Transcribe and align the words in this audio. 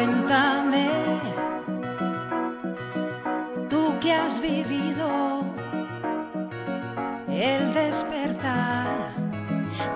Cuéntame, 0.00 0.88
tú 3.68 3.92
que 4.00 4.14
has 4.14 4.40
vivido 4.40 5.44
el 7.28 7.74
despertar 7.74 9.12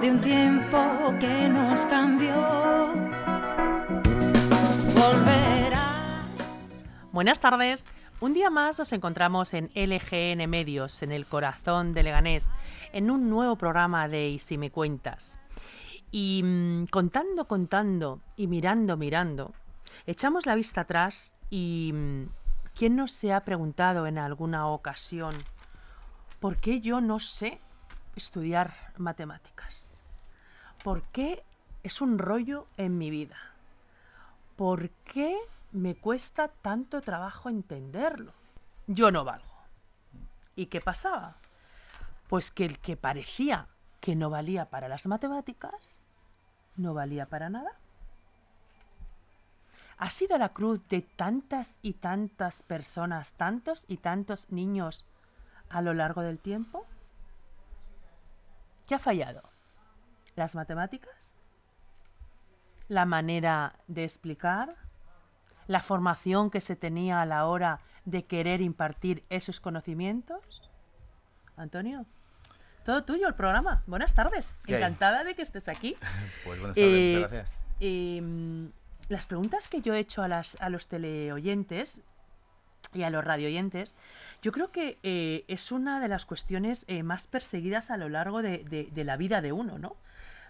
de 0.03 0.11
un 0.11 0.21
tiempo 0.21 0.77
que 1.19 1.49
nos 1.49 1.87
cambió. 1.87 2.35
Volverá. 4.93 5.89
Buenas 7.11 7.41
tardes. 7.41 7.87
Un 8.21 8.35
día 8.35 8.51
más 8.51 8.79
nos 8.79 8.93
encontramos 8.93 9.55
en 9.55 9.71
LGN 9.75 10.47
Medios, 10.51 11.03
en 11.03 11.13
el 11.13 11.25
corazón 11.25 11.95
de 11.95 12.03
Leganés, 12.03 12.51
en 12.93 13.11
un 13.11 13.31
nuevo 13.31 13.57
programa 13.57 14.07
de 14.09 14.29
Y 14.29 14.39
si 14.39 14.59
me 14.59 14.71
cuentas. 14.71 15.39
Y 16.11 16.43
mm, 16.45 16.89
contando, 16.89 17.47
contando 17.47 18.21
y 18.37 18.49
mirando, 18.49 18.99
mirando, 18.99 19.55
echamos 20.07 20.47
la 20.47 20.55
vista 20.55 20.83
atrás 20.83 21.37
y 21.51 21.93
mm, 21.93 22.29
¿quién 22.75 22.97
nos 22.97 23.13
se 23.13 23.33
ha 23.33 23.45
preguntado 23.45 24.07
en 24.07 24.19
alguna 24.19 24.67
ocasión 24.69 25.35
por 26.41 26.57
qué 26.57 26.81
yo 26.81 27.01
no 27.01 27.21
sé 27.21 27.61
estudiar 28.17 28.75
matemáticas? 28.97 30.01
¿Por 30.83 31.03
qué 31.05 31.43
es 31.83 32.01
un 32.01 32.19
rollo 32.19 32.67
en 32.77 32.99
mi 32.99 33.11
vida? 33.11 33.39
¿Por 34.57 34.91
qué 34.91 35.37
me 35.73 35.95
cuesta 35.95 36.49
tanto 36.49 37.01
trabajo 37.01 37.49
entenderlo? 37.49 38.33
Yo 38.87 39.11
no 39.11 39.25
valgo. 39.25 39.55
¿Y 40.57 40.67
qué 40.67 40.81
pasaba? 40.81 41.37
Pues 42.29 42.51
que 42.51 42.65
el 42.65 42.79
que 42.79 42.97
parecía 42.97 43.67
que 44.01 44.15
no 44.15 44.29
valía 44.29 44.67
para 44.67 44.89
las 44.89 45.07
matemáticas, 45.07 46.11
no 46.77 46.93
valía 46.93 47.27
para 47.27 47.49
nada. 47.49 47.73
¿Ha 49.97 50.11
sido 50.11 50.37
la 50.39 50.51
cruz 50.51 50.81
de 50.89 51.03
tantas 51.03 51.77
y 51.83 51.95
tantas 51.95 52.63
personas, 52.63 53.35
tantos 53.35 53.85
y 53.89 53.99
tantos 53.99 54.51
niños 54.51 55.07
a 55.69 55.83
lo 55.83 55.95
largo 55.95 56.23
del 56.23 56.39
tiempo? 56.39 56.87
¿Qué 58.87 58.95
ha 58.95 58.99
fallado? 58.99 59.43
¿Las 60.37 60.55
matemáticas? 60.55 61.35
¿La 62.89 63.07
manera 63.07 63.77
de 63.87 64.05
explicar? 64.05 64.75
¿La 65.67 65.81
formación 65.81 66.51
que 66.51 66.61
se 66.61 66.77
tenía 66.77 67.23
a 67.23 67.27
la 67.27 67.47
hora 67.47 67.81
de 68.05 68.25
querer 68.25 68.61
impartir 68.61 69.25
esos 69.31 69.61
conocimientos? 69.61 70.69
Antonio, 71.57 72.05
todo 72.85 73.05
tuyo 73.05 73.29
el 73.29 73.35
programa. 73.35 73.83
Buenas 73.87 74.15
tardes. 74.15 74.59
Encantada 74.67 75.25
de 75.25 75.35
que 75.35 75.43
estés 75.43 75.69
aquí. 75.69 75.97
Pues 76.45 76.61
buenas 76.61 76.77
tardes, 76.77 76.93
Eh, 76.93 77.15
muchas 77.15 77.31
gracias. 77.31 77.61
Eh, 77.81 78.71
las 79.09 79.27
preguntas 79.27 79.69
que 79.69 79.81
yo 79.81 79.95
he 79.95 79.99
hecho 80.01 80.23
a, 80.23 80.29
las, 80.29 80.57
a 80.61 80.69
los 80.71 80.89
teleoyentes 80.89 82.05
y 82.93 83.03
a 83.03 83.11
los 83.11 83.25
radioyentes, 83.25 83.97
yo 84.43 84.53
creo 84.53 84.71
que 84.71 84.99
eh, 85.03 85.45
es 85.49 85.73
una 85.73 86.01
de 86.01 86.09
las 86.09 86.27
cuestiones 86.27 86.85
eh, 86.89 87.03
más 87.03 87.27
perseguidas 87.27 87.91
a 87.91 87.97
lo 87.97 88.09
largo 88.09 88.41
de, 88.43 88.59
de- 88.65 89.05
la 89.05 89.17
vida 89.17 89.41
de 89.41 89.53
uno, 89.53 89.79
¿no? 89.79 89.97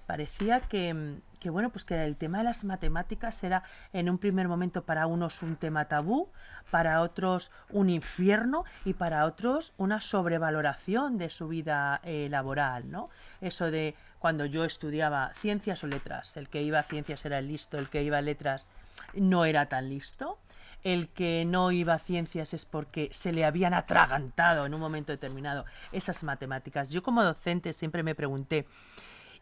Parecía 0.06 0.60
que, 0.60 1.14
que, 1.41 1.48
bueno, 1.48 1.70
pues 1.70 1.86
que 1.86 2.05
el 2.05 2.16
tema 2.16 2.36
de 2.38 2.44
las 2.44 2.62
matemáticas 2.64 3.42
era 3.42 3.62
en 3.94 4.10
un 4.10 4.19
primer 4.19 4.48
momento 4.48 4.84
para 4.84 5.06
unos 5.06 5.41
un 5.42 5.56
tema 5.56 5.86
tabú, 5.86 6.28
para 6.70 7.00
otros 7.00 7.50
un 7.70 7.88
infierno 7.88 8.64
y 8.84 8.92
para 8.92 9.25
otros 9.25 9.72
una 9.78 10.02
sobrevaloración 10.02 11.16
de 11.16 11.30
su 11.30 11.48
vida 11.48 12.02
eh, 12.05 12.28
laboral, 12.30 12.91
¿no? 12.91 13.08
Eso 13.41 13.70
de 13.70 13.94
cuando 14.25 14.47
yo 14.47 14.65
estudiaba 14.65 15.34
ciencias 15.34 15.84
o 15.84 15.87
letras, 15.87 16.38
el 16.38 16.49
que 16.49 16.62
iba 16.62 16.78
a 16.78 16.82
ciencias 16.82 17.26
era 17.26 17.43
listo, 17.43 17.76
el 17.76 17.91
que 17.91 18.03
iba 18.03 18.16
a 18.16 18.22
letras 18.22 18.69
no 19.12 19.44
era 19.44 19.66
tan 19.66 19.91
listo. 19.91 20.38
El 20.82 21.09
que 21.09 21.44
no 21.44 21.71
iba 21.72 21.93
a 21.93 21.99
ciencias 21.99 22.54
es 22.54 22.65
porque 22.65 23.10
se 23.12 23.32
le 23.32 23.44
habían 23.44 23.75
atragantado 23.75 24.65
en 24.65 24.72
un 24.72 24.81
momento 24.81 25.12
determinado 25.12 25.66
esas 25.93 26.22
matemáticas. 26.25 26.88
Yo 26.91 27.03
como 27.03 27.22
docente 27.22 27.75
siempre 27.75 28.03
me 28.03 28.15
pregunté, 28.15 28.65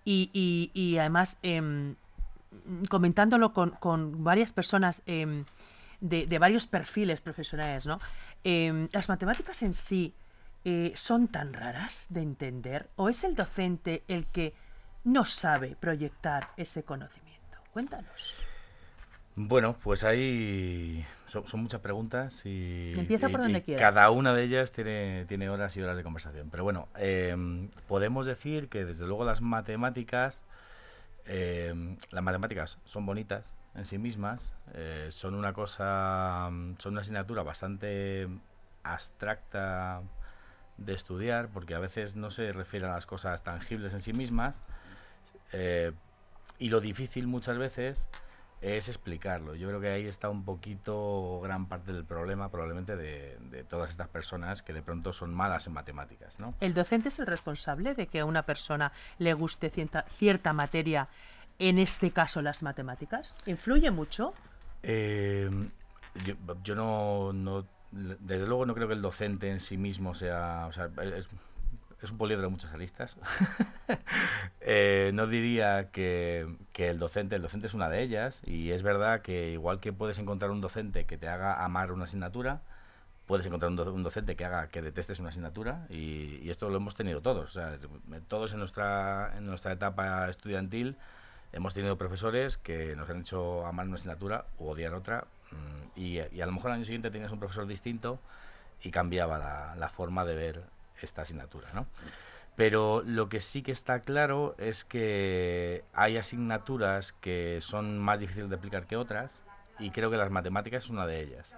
y, 0.05 0.31
y- 0.33 0.73
y 0.75 0.99
además 0.99 1.37
em, 1.45 1.95
comentándolo 2.89 3.53
con, 3.53 3.71
con 3.71 4.25
varias 4.25 4.53
personas 4.53 5.01
em, 5.07 5.45
de, 6.01 6.27
de 6.27 6.39
varios 6.41 6.67
perfiles 6.67 7.21
profesionales, 7.21 7.87
¿no? 7.87 8.01
Em, 8.43 8.89
¿Las 8.91 9.09
matemáticas 9.09 9.63
en 9.63 9.75
sí 9.75 10.13
eh, 10.65 10.91
son 10.97 11.29
tan 11.29 11.53
raras 11.53 12.07
de 12.11 12.23
entender? 12.23 12.89
¿O 12.97 13.09
es 13.09 13.23
el 13.23 13.37
docente 13.37 14.03
el 14.09 14.27
que 14.27 14.55
no 15.05 15.25
sabe 15.25 15.77
proyectar 15.77 16.49
ese 16.57 16.83
conocimiento? 16.85 17.59
Cuéntanos. 17.73 18.37
Bueno, 19.35 19.75
pues 19.83 20.05
ahí 20.05 21.07
son, 21.27 21.47
son 21.47 21.63
muchas 21.63 21.81
preguntas 21.81 22.45
y, 22.45 22.93
Empieza 22.95 23.29
por 23.31 23.41
y- 23.41 23.43
donde 23.45 23.59
y 23.59 23.63
quieras. 23.63 23.95
cada 23.95 24.11
una 24.11 24.35
de 24.35 24.43
ellas 24.45 24.73
tiene, 24.73 25.25
tiene 25.27 25.49
horas 25.49 25.75
y 25.77 25.83
horas 25.83 25.97
de 25.97 26.03
conversación. 26.03 26.51
Pero 26.51 26.65
bueno, 26.65 26.89
em, 26.97 27.69
podemos 27.89 28.27
decir 28.27 28.69
que 28.69 28.85
desde 28.85 29.07
luego 29.07 29.25
las 29.25 29.41
matemáticas, 29.41 30.45
em, 31.25 31.97
las 32.11 32.23
matemáticas 32.23 32.79
son 32.85 33.07
bonitas 33.07 33.55
en 33.75 33.87
sí 33.87 33.97
mismas, 33.97 34.55
eh, 34.75 35.07
son 35.11 35.35
una 35.35 35.55
cosa, 35.55 36.51
son 36.77 36.93
una 36.93 37.01
asignatura 37.01 37.43
bastante 37.43 38.29
abstracta 38.83 40.03
de 40.77 40.93
estudiar, 40.93 41.49
porque 41.49 41.75
a 41.75 41.79
veces 41.79 42.17
no 42.17 42.31
se 42.31 42.53
refiere 42.53 42.85
a 42.87 42.91
las 42.91 43.07
cosas 43.07 43.43
tangibles 43.43 43.95
en 43.95 44.01
sí 44.03 44.13
mismas, 44.13 44.61
eh, 45.53 45.93
y 46.59 46.69
lo 46.69 46.81
difícil 46.81 47.27
muchas 47.27 47.59
veces 47.59 48.09
es 48.61 48.89
explicarlo. 48.89 49.57
Yo 49.57 49.67
creo 49.69 49.81
que 49.81 49.89
ahí 49.89 50.07
está 50.07 50.29
un 50.31 50.45
poquito 50.45 51.41
gran 51.43 51.67
parte 51.67 51.93
del 51.93 52.05
problema 52.05 52.49
probablemente 52.49 52.95
de, 52.97 53.37
de 53.51 53.65
todas 53.65 53.91
estas 53.91 54.07
personas 54.09 54.63
que 54.63 54.73
de 54.73 54.83
pronto 54.83 55.13
son 55.13 55.35
malas 55.35 55.67
en 55.67 55.73
matemáticas, 55.73 56.39
¿no? 56.39 56.55
¿El 56.61 56.73
docente 56.73 57.09
es 57.09 57.19
el 57.19 57.27
responsable 57.27 57.95
de 57.95 58.07
que 58.07 58.21
a 58.21 58.25
una 58.25 58.45
persona 58.45 58.93
le 59.19 59.35
guste 59.35 59.69
cierta, 59.69 60.05
cierta 60.17 60.53
materia, 60.53 61.09
en 61.59 61.79
este 61.81 62.13
caso 62.13 62.41
las 62.41 62.63
matemáticas? 62.63 63.35
¿Influye 63.47 63.91
mucho? 63.91 64.33
Eh, 64.85 65.51
yo, 66.25 66.35
yo 66.63 66.75
no, 66.77 67.33
no- 67.33 67.67
desde 67.91 68.47
luego 68.47 68.65
no 68.65 68.75
creo 68.75 68.87
que 68.89 68.95
el 68.95 69.03
docente 69.03 69.51
en 69.51 69.59
sí 69.61 69.77
mismo 69.77 70.15
sea, 70.15 70.67
o 70.69 70.73
sea, 70.73 70.89
es, 71.03 71.29
es 72.03 72.11
un 72.11 72.19
poliedro 72.19 72.43
de 72.43 72.49
muchas 72.49 72.73
aristas. 72.73 73.17
Eh, 74.65 75.11
no 75.13 75.27
diría 75.27 75.91
que, 75.91 76.47
que 76.73 76.89
el 76.89 76.99
docente, 77.01 77.35
el 77.35 77.43
docente 77.43 77.67
es 77.67 77.75
una 77.75 77.89
de 77.89 78.01
ellas 78.01 78.41
y 78.47 78.71
es 78.71 78.83
verdad 78.85 79.21
que 79.21 79.51
igual 79.51 79.81
que 79.81 79.93
puedes 79.93 80.19
encontrar 80.19 80.53
un 80.53 80.61
docente 80.61 81.05
que 81.05 81.19
te 81.19 81.27
haga 81.29 81.65
amar 81.65 81.91
una 81.91 82.05
asignatura, 82.05 82.61
puedes 83.27 83.45
encontrar 83.45 83.71
un, 83.71 83.77
do- 83.77 83.93
un 83.93 84.05
docente 84.05 84.37
que 84.37 84.45
haga 84.45 84.69
que 84.69 84.81
detestes 84.81 85.19
una 85.19 85.31
asignatura 85.31 85.87
y, 85.91 86.49
esto 86.49 86.71
lo 86.71 86.77
hemos 86.77 86.95
tenido 86.95 87.21
todos. 87.21 87.57
O 87.57 87.61
todos 88.29 88.53
en 88.53 88.61
nuestra, 88.61 89.35
en 89.37 89.47
nuestra 89.47 89.73
etapa 89.73 90.29
estudiantil 90.31 90.97
hemos 91.53 91.75
tenido 91.75 91.99
profesores 91.99 92.57
que 92.57 92.95
nos 92.97 93.11
han 93.11 93.21
hecho 93.21 93.67
amar 93.67 93.87
una 93.87 93.97
asignatura 93.97 94.47
u 94.59 94.69
odiar 94.69 94.95
otra 94.95 95.27
mm, 95.51 95.99
y, 96.01 96.21
a 96.21 96.47
lo 96.47 96.53
mejor 96.53 96.71
al 96.71 96.77
año 96.77 96.85
siguiente 96.85 97.11
tenías 97.11 97.33
un 97.33 97.41
profesor 97.41 97.67
distinto 97.67 98.21
y 98.81 98.91
cambiaba 98.93 99.75
la 99.77 99.89
forma 99.89 100.25
de 100.25 100.35
ver 100.37 100.63
esta 101.07 101.23
asignatura, 101.23 101.73
¿no? 101.73 101.87
Pero 102.57 103.03
lo 103.07 103.29
que 103.29 103.41
sí 103.41 103.63
que 103.63 103.73
está 103.73 104.01
claro 104.01 104.55
es 104.59 104.85
que 104.85 105.85
hay 105.95 106.19
asignaturas 106.19 107.13
que 107.13 107.59
son 107.61 107.99
más 107.99 108.21
difíciles 108.21 108.51
de 108.51 108.57
aplicar 108.57 108.87
que 108.87 108.97
otras 108.97 109.41
y 109.79 109.91
creo 109.91 110.11
que 110.11 110.19
las 110.19 110.31
matemáticas 110.31 110.85
es 110.85 110.91
una 110.91 111.07
de 111.07 111.21
ellas. 111.23 111.57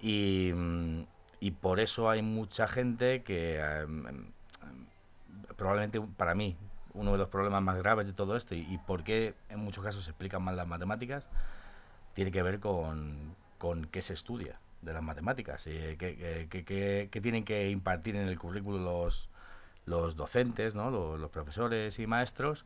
Y, 0.00 0.52
mm, 0.54 1.02
y 1.40 1.52
por 1.52 1.78
eso 1.78 2.10
hay 2.10 2.22
mucha 2.22 2.66
gente 2.66 3.22
que 3.22 3.60
em, 3.60 4.32
probablemente 5.56 6.00
para 6.00 6.34
mí 6.34 6.56
uno 6.94 7.12
de 7.12 7.18
los 7.18 7.28
problemas 7.28 7.62
más 7.62 7.76
graves 7.78 8.08
de 8.08 8.12
todo 8.12 8.36
esto 8.36 8.54
y, 8.54 8.60
y 8.60 8.78
por 8.78 9.04
qué 9.04 9.34
en 9.48 9.60
muchos 9.60 9.84
casos 9.84 10.04
se 10.04 10.10
explican 10.10 10.42
mal 10.42 10.56
las 10.56 10.66
matemáticas 10.66 11.28
tiene 12.14 12.32
que 12.32 12.42
ver 12.42 12.58
con, 12.58 13.36
con 13.58 13.84
qué 13.86 14.02
se 14.02 14.14
estudia 14.14 14.58
de 14.82 14.92
las 14.92 15.02
matemáticas, 15.02 15.66
eh, 15.66 15.96
qué 15.98 17.20
tienen 17.20 17.44
que 17.44 17.70
impartir 17.70 18.16
en 18.16 18.28
el 18.28 18.38
currículo 18.38 18.78
los, 18.78 19.28
los 19.86 20.16
docentes, 20.16 20.74
¿no? 20.74 20.90
los, 20.90 21.30
profesores 21.30 21.98
y 21.98 22.06
maestros, 22.06 22.64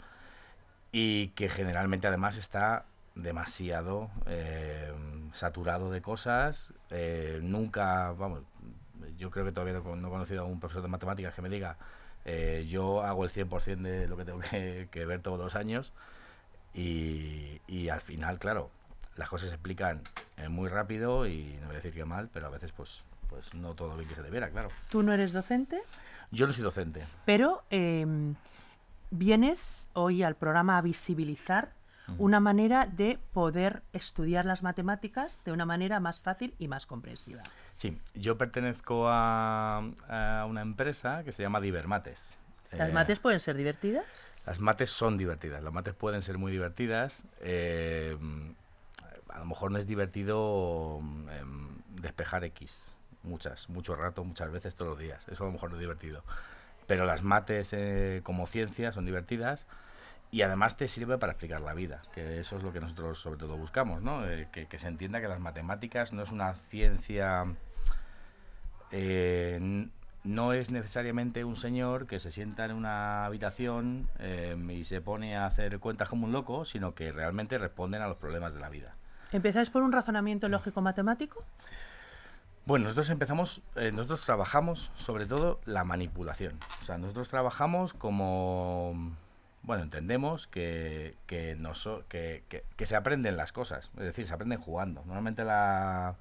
y 0.92 1.28
que 1.28 1.48
generalmente 1.48 2.06
además 2.06 2.36
está 2.36 2.84
demasiado 3.14 4.10
eh, 4.26 4.92
saturado 5.32 5.90
de 5.90 6.02
cosas. 6.02 6.72
eh, 6.90 7.40
nunca, 7.42 8.12
vamos, 8.12 8.40
yo 9.18 9.30
creo 9.30 9.44
que 9.44 9.52
todavía 9.52 9.74
no, 9.74 10.08
he 10.08 10.10
conocido 10.10 10.42
a 10.42 10.44
un 10.44 10.60
profesor 10.60 10.82
de 10.82 10.88
matemáticas 10.88 11.34
que 11.34 11.42
me 11.42 11.48
diga, 11.48 11.76
yo 12.68 13.02
hago 13.02 13.24
el 13.24 13.30
100% 13.30 13.82
de 13.82 14.06
lo 14.06 14.16
que 14.16 14.24
tengo 14.24 14.38
que, 14.40 14.88
que 14.90 15.06
ver 15.06 15.20
todos 15.22 15.38
los 15.38 15.56
años, 15.56 15.92
y, 16.74 17.60
y 17.66 17.88
al 17.88 18.00
final, 18.00 18.38
claro, 18.38 18.70
las 19.16 19.28
cosas 19.28 19.48
se 19.50 19.54
explican 19.54 20.00
eh, 20.36 20.48
muy 20.48 20.68
rápido 20.68 21.26
y 21.26 21.56
no 21.60 21.66
voy 21.66 21.74
a 21.74 21.78
decir 21.78 21.92
que 21.92 22.04
mal, 22.04 22.28
pero 22.32 22.46
a 22.46 22.50
veces 22.50 22.72
pues, 22.72 23.02
pues 23.28 23.52
no 23.54 23.74
todo 23.74 23.96
bien 23.96 24.08
que 24.08 24.14
se 24.14 24.22
debiera, 24.22 24.50
claro. 24.50 24.68
Tú 24.88 25.02
no 25.02 25.12
eres 25.12 25.32
docente, 25.32 25.80
Yo 26.30 26.46
no 26.46 26.52
soy 26.52 26.64
docente. 26.64 27.04
pero 27.24 27.62
em, 27.70 28.34
vienes 29.10 29.88
hoy 29.92 30.22
al 30.22 30.36
programa 30.36 30.78
a 30.78 30.82
visibilizar 30.82 31.72
una 32.18 32.40
manera 32.40 32.86
de 32.86 33.18
poder 33.32 33.82
estudiar 33.92 34.44
las 34.44 34.62
matemáticas 34.62 35.40
de 35.44 35.52
una 35.52 35.64
manera 35.64 35.98
más 36.00 36.20
fácil 36.20 36.52
y 36.58 36.68
más 36.68 36.84
comprensiva. 36.84 37.42
Sí, 37.74 37.96
yo 38.14 38.36
pertenezco 38.36 39.08
a, 39.08 39.78
a 40.08 40.44
una 40.46 40.60
empresa 40.62 41.22
que 41.24 41.32
se 41.32 41.42
llama 41.42 41.60
Divermates. 41.60 42.36
¿Las 42.72 42.90
Eh, 42.90 42.92
mates 42.92 43.18
pueden 43.18 43.38
ser 43.40 43.56
divertidas? 43.56 44.42
Las 44.46 44.58
mates 44.60 44.90
son 44.90 45.16
divertidas, 45.16 45.62
las 45.62 45.72
mates 45.72 45.94
pueden 45.94 46.20
ser 46.22 46.36
muy 46.38 46.52
divertidas. 46.52 47.24
eh, 47.40 48.16
a 49.32 49.38
lo 49.38 49.44
mejor 49.46 49.70
no 49.70 49.78
es 49.78 49.86
divertido 49.86 51.00
em, 51.30 51.68
despejar 52.00 52.44
X 52.44 52.94
muchas, 53.22 53.68
mucho 53.68 53.94
rato, 53.94 54.24
muchas 54.24 54.50
veces, 54.50 54.74
todos 54.74 54.90
los 54.90 54.98
días. 54.98 55.26
Eso 55.28 55.44
a 55.44 55.46
lo 55.46 55.52
mejor 55.52 55.70
no 55.70 55.76
es 55.76 55.80
divertido. 55.80 56.22
Pero 56.86 57.06
las 57.06 57.22
mates 57.22 57.72
eh, 57.72 58.20
como 58.24 58.46
ciencia 58.46 58.92
son 58.92 59.06
divertidas 59.06 59.66
y 60.30 60.42
además 60.42 60.76
te 60.76 60.88
sirve 60.88 61.18
para 61.18 61.32
explicar 61.32 61.60
la 61.60 61.74
vida, 61.74 62.02
que 62.12 62.40
eso 62.40 62.56
es 62.56 62.62
lo 62.62 62.72
que 62.72 62.80
nosotros 62.80 63.18
sobre 63.18 63.38
todo 63.38 63.56
buscamos, 63.56 64.02
¿no? 64.02 64.26
Eh, 64.28 64.48
que, 64.50 64.66
que 64.66 64.78
se 64.78 64.88
entienda 64.88 65.20
que 65.20 65.28
las 65.28 65.40
matemáticas 65.40 66.12
no 66.12 66.22
es 66.22 66.32
una 66.32 66.54
ciencia... 66.54 67.44
eh, 68.90 69.88
no 70.24 70.52
es 70.52 70.70
necesariamente 70.70 71.44
un 71.44 71.56
señor 71.56 72.06
que 72.06 72.18
se 72.18 72.30
sienta 72.30 72.64
en 72.64 72.72
una 72.72 73.24
habitación 73.24 74.08
eh, 74.18 74.56
y 74.70 74.84
se 74.84 75.00
pone 75.00 75.36
a 75.36 75.46
hacer 75.46 75.80
cuentas 75.80 76.08
como 76.08 76.26
un 76.26 76.32
loco, 76.32 76.64
sino 76.64 76.94
que 76.94 77.10
realmente 77.10 77.58
responden 77.58 78.02
a 78.02 78.06
los 78.06 78.18
problemas 78.18 78.54
de 78.54 78.60
la 78.60 78.68
vida. 78.68 78.94
¿Empezáis 79.32 79.70
por 79.70 79.82
un 79.82 79.92
razonamiento 79.92 80.48
lógico-matemático? 80.48 81.42
Bueno, 82.66 82.84
nosotros 82.84 83.10
empezamos, 83.10 83.62
eh, 83.74 83.90
nosotros 83.90 84.20
trabajamos 84.20 84.92
sobre 84.94 85.26
todo 85.26 85.60
la 85.64 85.84
manipulación. 85.84 86.60
O 86.80 86.84
sea, 86.84 86.98
nosotros 86.98 87.28
trabajamos 87.28 87.92
como, 87.94 89.12
bueno, 89.62 89.82
entendemos 89.82 90.46
que, 90.46 91.16
que, 91.26 91.56
se 92.86 92.94
aprenden 92.94 93.36
las 93.36 93.52
cosas, 93.52 93.90
es 93.96 94.04
decir, 94.04 94.26
se 94.26 94.34
aprenden 94.34 94.60
jugando. 94.60 95.02
Normalmente 95.06 95.44
la, 95.44 96.14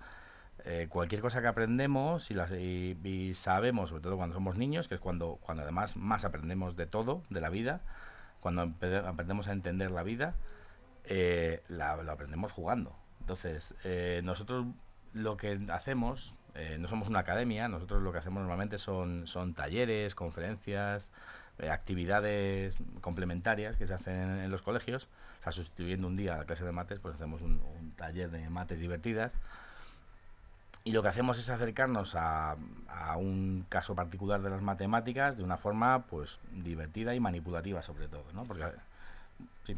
eh, 0.66 0.88
cualquier 0.90 1.22
cosa 1.22 1.42
que 1.42 1.48
aprendemos 1.48 2.32
y, 2.32 2.34
las, 2.34 2.52
y, 2.52 3.34
sabemos, 3.36 3.90
sobre 3.90 4.02
todo 4.02 4.18
cuando 4.18 4.34
somos 4.34 4.58
niños, 4.58 4.88
que 4.88 4.96
es 4.96 5.02
cuando, 5.02 5.38
cuando 5.42 5.64
además 5.64 5.96
más 5.96 6.24
aprendemos 6.26 6.76
de 6.76 6.88
todo, 6.88 7.24
de 7.30 7.42
la 7.42 7.50
vida, 7.50 7.82
cuando 8.40 8.62
aprendemos 8.62 9.48
a 9.48 9.52
entender 9.52 9.92
la 9.92 10.02
vida, 10.02 10.34
eh, 11.06 11.62
la, 11.68 11.98
lo 11.98 12.12
aprendemos 12.12 12.52
jugando. 12.52 12.96
Entonces, 13.32 13.76
eh, 13.86 14.20
nosotros 14.26 14.66
lo 15.14 15.38
que 15.38 15.58
hacemos, 15.72 16.34
eh, 16.54 16.76
no 16.78 16.90
somos 16.90 17.08
una 17.08 17.20
academia, 17.20 17.70
nosotros 17.70 18.02
lo 18.02 18.12
que 18.12 18.18
hacemos 18.18 18.42
normalmente 18.42 18.78
son, 18.78 19.26
son 19.26 19.54
talleres, 19.54 20.16
conferencias, 20.16 21.12
eh, 21.58 21.70
actividades 21.70 22.76
complementarias 23.00 23.78
que 23.78 23.88
se 23.88 23.94
hacen 23.94 24.16
en, 24.16 24.40
en 24.40 24.52
los 24.52 24.62
colegios. 24.62 25.08
O 25.40 25.44
sea, 25.44 25.54
sustituyendo 25.54 26.08
un 26.08 26.18
día 26.18 26.36
la 26.36 26.44
clase 26.44 26.66
de 26.66 26.74
mates, 26.74 27.00
pues 27.00 27.16
hacemos 27.16 27.42
un, 27.42 27.62
un 27.80 27.92
taller 27.92 28.30
de 28.32 28.50
mates 28.50 28.82
divertidas. 28.82 29.38
Y 30.84 30.92
lo 30.92 31.02
que 31.02 31.08
hacemos 31.08 31.40
es 31.40 31.50
acercarnos 31.50 32.16
a, 32.16 32.58
a 32.90 33.16
un 33.16 33.66
caso 33.70 33.96
particular 33.96 34.42
de 34.42 34.50
las 34.50 34.62
matemáticas 34.62 35.38
de 35.38 35.44
una 35.44 35.56
forma 35.56 36.04
pues 36.08 36.42
divertida 36.52 37.16
y 37.16 37.22
manipulativa 37.22 37.82
sobre 37.82 38.10
todo, 38.10 38.26
¿no? 38.34 38.44
Porque 38.44 38.66
sí, 39.66 39.78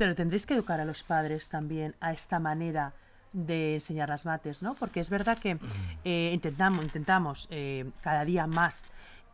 Pero 0.00 0.14
tendréis 0.14 0.46
que 0.46 0.54
educar 0.54 0.80
a 0.80 0.86
los 0.86 1.02
padres 1.02 1.50
también 1.50 1.94
a 2.00 2.12
esta 2.12 2.38
manera 2.38 2.94
de 3.34 3.74
enseñar 3.74 4.08
las 4.08 4.24
mates, 4.24 4.62
¿no? 4.62 4.74
Porque 4.74 4.98
es 4.98 5.10
verdad 5.10 5.38
que 5.38 5.58
eh, 6.06 6.30
intentamos, 6.32 6.82
intentamos 6.82 7.48
eh, 7.50 7.84
cada 8.00 8.24
día 8.24 8.46
más 8.46 8.86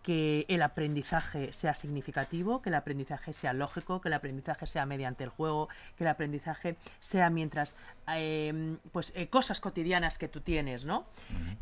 que 0.02 0.44
el 0.48 0.62
aprendizaje 0.62 1.52
sea 1.52 1.72
significativo, 1.72 2.62
que 2.62 2.70
el 2.70 2.74
aprendizaje 2.74 3.32
sea 3.32 3.52
lógico, 3.52 4.00
que 4.00 4.08
el 4.08 4.14
aprendizaje 4.14 4.66
sea 4.66 4.86
mediante 4.86 5.22
el 5.22 5.30
juego, 5.30 5.68
que 5.96 6.02
el 6.02 6.08
aprendizaje 6.08 6.74
sea 6.98 7.30
mientras 7.30 7.76
eh, 8.08 8.76
pues 8.90 9.12
eh, 9.14 9.28
cosas 9.28 9.60
cotidianas 9.60 10.18
que 10.18 10.26
tú 10.26 10.40
tienes, 10.40 10.84
¿no? 10.84 11.06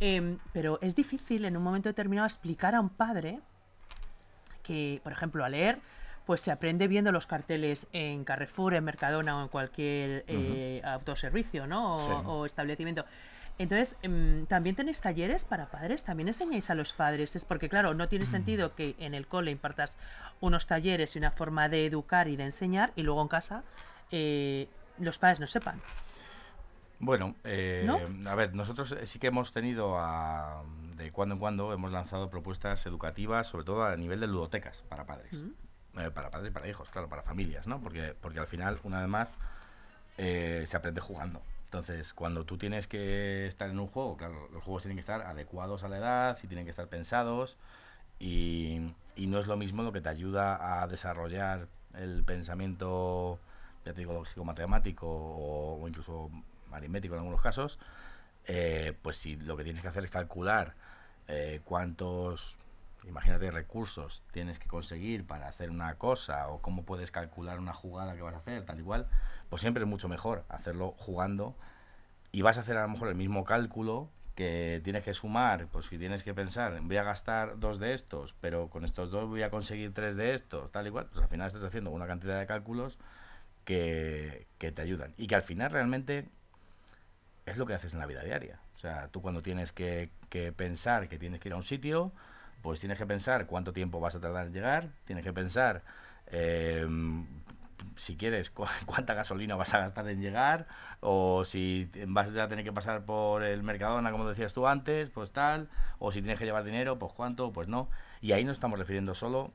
Em, 0.01 0.39
pero 0.55 0.79
es 0.81 0.97
difícil 0.97 1.45
en 1.45 1.59
un 1.59 1.62
momento 1.62 1.91
determinado 1.91 2.27
explicar 2.27 2.75
a 2.75 2.81
un 2.81 2.89
padre 2.89 3.41
que, 4.62 5.03
por 5.03 5.12
ejemplo, 5.12 5.45
a 5.45 5.51
leer, 5.51 5.79
pues 6.26 6.41
se 6.41 6.50
aprende 6.50 6.88
viendo 6.88 7.12
los 7.12 7.26
carteles 7.26 7.87
en 7.93 8.25
Carrefour, 8.25 8.75
en 8.75 8.85
Mercadona 8.85 9.38
o 9.38 9.43
en 9.43 9.49
cualquier 9.49 10.25
eh, 10.26 10.81
autoservicio, 10.85 11.67
¿no? 11.67 11.94
O, 11.94 12.03
Sí. 12.03 12.11
o 12.26 12.47
establecimiento. 12.47 13.05
Entonces, 13.56 13.94
em, 14.03 14.47
también 14.47 14.75
tenéis 14.75 15.00
talleres 15.00 15.44
para 15.44 15.67
padres, 15.67 16.03
también 16.03 16.26
enseñáis 16.29 16.71
a 16.71 16.75
los 16.75 16.93
padres. 16.93 17.37
Es 17.37 17.44
porque, 17.44 17.69
claro, 17.69 17.94
no 17.94 18.09
tiene 18.09 18.26
sentido 18.26 18.75
que 18.75 18.97
en 18.99 19.15
el 19.15 19.29
cole 19.29 19.50
impartas 19.53 19.97
unos 20.41 20.67
talleres 20.67 21.15
y 21.15 21.19
una 21.21 21.31
forma 21.31 21.69
de 21.69 21.87
educar 21.87 22.27
y 22.27 22.35
de 22.37 22.44
enseñar 22.44 22.93
y 22.97 23.03
luego 23.03 23.23
en 23.23 23.29
casa 23.29 23.62
eh, 24.11 24.67
los 24.99 25.19
padres 25.19 25.38
no 25.41 25.47
sepan. 25.47 25.81
Bueno, 27.00 27.35
eh, 27.44 27.82
¿No? 27.87 28.31
a 28.31 28.35
ver, 28.35 28.55
nosotros 28.55 28.93
eh, 28.93 29.06
sí 29.06 29.19
que 29.19 29.27
hemos 29.29 29.53
tenido 29.53 29.99
a- 29.99 30.62
de 30.97 31.11
cuando 31.12 31.35
en 31.35 31.38
cuando 31.41 31.73
hemos 31.73 31.91
lanzado 31.91 32.31
propuestas 32.31 32.87
educativas, 32.87 33.47
sobre 33.49 33.65
todo 33.65 33.85
a 33.85 33.97
nivel 33.97 34.20
de 34.20 34.27
ludotecas 34.27 34.82
para 34.88 35.05
padres. 35.05 35.43
Eh, 35.99 36.11
para 36.11 36.31
padres 36.31 36.50
y 36.50 36.52
para 36.52 36.69
hijos, 36.69 36.88
claro, 36.91 37.08
para 37.08 37.23
familias, 37.23 37.67
¿no? 37.69 37.81
Porque, 37.81 38.14
porque 38.20 38.41
al 38.41 38.46
final, 38.46 38.81
una 38.82 39.00
vez 39.00 39.08
más, 39.08 39.37
eh, 40.19 40.64
se 40.67 40.76
aprende 40.76 41.00
jugando. 41.00 41.41
Entonces, 41.67 42.12
cuando 42.14 42.44
tú 42.44 42.58
tienes 42.58 42.87
que 42.87 43.46
estar 43.46 43.70
en 43.70 43.79
un 43.79 43.87
juego, 43.87 44.17
claro, 44.17 44.49
los 44.52 44.62
juegos 44.62 44.82
tienen 44.82 44.96
que 44.96 45.00
estar 45.00 45.23
adecuados 45.23 45.85
a 45.85 45.88
la 45.88 45.99
edad 45.99 46.38
y 46.43 46.46
tienen 46.46 46.64
que 46.64 46.70
estar 46.70 46.88
pensados 46.88 47.56
y, 48.19 48.93
y 49.17 49.26
no 49.26 49.38
es 49.38 49.46
lo 49.46 49.56
mismo 49.56 49.82
lo 49.82 49.93
que 49.93 50.00
te 50.00 50.08
ayuda 50.08 50.82
a 50.82 50.87
desarrollar 50.87 51.69
el 51.94 52.25
pensamiento, 52.25 53.38
ya 53.85 53.93
te 53.93 54.00
digo, 54.00 54.12
lógico-matemático 54.12 55.06
o, 55.06 55.81
o 55.82 55.88
incluso 55.88 56.31
aritmético 56.73 57.14
en 57.14 57.20
algunos 57.20 57.41
casos, 57.41 57.79
eh, 58.46 58.94
pues 59.02 59.17
si 59.17 59.37
lo 59.37 59.56
que 59.56 59.64
tienes 59.64 59.82
que 59.82 59.88
hacer 59.88 60.05
es 60.05 60.11
calcular 60.11 60.75
eh, 61.29 61.61
cuántos, 61.64 62.58
imagínate, 63.06 63.51
recursos 63.51 64.23
tienes 64.33 64.59
que 64.59 64.69
conseguir 64.69 65.27
para 65.27 65.49
hacer 65.49 65.71
una 65.71 65.97
cosa 65.97 66.49
o 66.49 66.61
cómo 66.61 66.85
puedes 66.85 67.11
calcular 67.11 67.59
una 67.59 67.73
jugada 67.73 68.15
que 68.15 68.23
vas 68.23 68.35
a 68.35 68.39
hacer, 68.39 68.65
tal 68.65 68.79
igual, 68.79 69.06
pues 69.49 69.61
siempre 69.61 69.83
es 69.83 69.89
mucho 69.89 70.09
mejor 70.09 70.45
hacerlo 70.49 70.95
jugando 70.99 71.56
y 72.33 72.43
vas 72.43 72.59
a 72.59 72.62
hacer 72.62 72.77
a 72.77 72.83
lo 72.83 72.89
mejor 72.89 73.09
el 73.09 73.15
mismo 73.15 73.45
cálculo 73.45 74.09
que 74.35 74.81
tienes 74.83 75.05
que 75.05 75.15
sumar, 75.15 75.69
pues 75.69 75.87
si 75.87 75.99
tienes 75.99 76.25
que 76.25 76.35
pensar, 76.35 76.81
voy 76.82 76.96
a 76.96 77.05
gastar 77.05 77.61
dos 77.61 77.79
de 77.79 77.94
estos, 77.94 78.34
pero 78.41 78.69
con 78.69 78.84
estos 78.84 79.11
dos 79.11 79.29
voy 79.29 79.43
a 79.43 79.51
conseguir 79.51 79.94
tres 79.94 80.17
de 80.17 80.34
estos, 80.34 80.73
tal 80.73 80.87
igual, 80.87 81.06
pues 81.06 81.23
al 81.23 81.29
final 81.29 81.46
estás 81.46 81.63
haciendo 81.63 81.91
una 81.91 82.06
cantidad 82.06 82.39
de 82.39 82.46
cálculos 82.46 82.99
que, 83.65 84.49
te 84.58 84.82
ayudan 84.82 85.15
y 85.17 85.27
que 85.27 85.34
al 85.34 85.43
final 85.43 85.70
realmente 85.70 86.29
es 87.46 87.58
lo 87.58 87.67
que 87.67 87.75
haces 87.75 87.93
en 87.93 88.01
la 88.01 88.06
vida 88.06 88.25
diaria. 88.25 88.61
O 88.75 88.79
sea, 88.79 89.08
tú 89.08 89.20
cuando 89.20 89.43
tienes 89.43 89.73
que 89.73 90.11
pensar 90.56 91.08
que 91.08 91.19
tienes 91.19 91.41
que 91.41 91.49
ir 91.49 91.53
a 91.53 91.56
un 91.56 91.63
sitio, 91.63 92.13
pues 92.65 92.81
tienes 92.81 92.99
que 92.99 93.06
pensar 93.06 93.47
cuánto 93.47 93.73
tiempo 93.73 94.01
vas 94.01 94.17
a 94.17 94.21
tardar 94.21 94.49
en 94.49 94.55
llegar, 94.55 94.89
tienes 95.05 95.23
que 95.25 95.33
pensar 95.33 95.85
eh, 96.27 96.89
si 97.97 98.17
quieres 98.17 98.51
cu- 98.51 98.65
cuánta 98.87 99.15
gasolina 99.15 99.55
vas 99.56 99.75
a 99.75 99.79
gastar 99.81 100.09
en 100.09 100.21
llegar, 100.21 100.67
o 101.01 101.44
si 101.44 101.89
vas 102.09 102.35
a 102.37 102.49
tener 102.49 102.65
que 102.65 102.73
pasar 102.73 103.05
por 103.05 103.43
el 103.44 103.63
Mercadona, 103.63 104.11
como 104.11 104.29
decías 104.29 104.55
tú 104.55 104.67
antes, 104.67 105.11
pues 105.11 105.31
tal, 105.31 105.69
o 105.99 106.11
si 106.11 106.21
tienes 106.23 106.39
que 106.39 106.44
llevar 106.47 106.65
dinero, 106.65 106.99
pues 106.99 107.13
cuánto, 107.13 107.53
pues 107.53 107.69
no. 107.69 107.89
Y 108.21 108.33
ahí 108.33 108.44
nos 108.44 108.55
estamos 108.55 108.79
refiriendo 108.79 109.15
solo, 109.15 109.53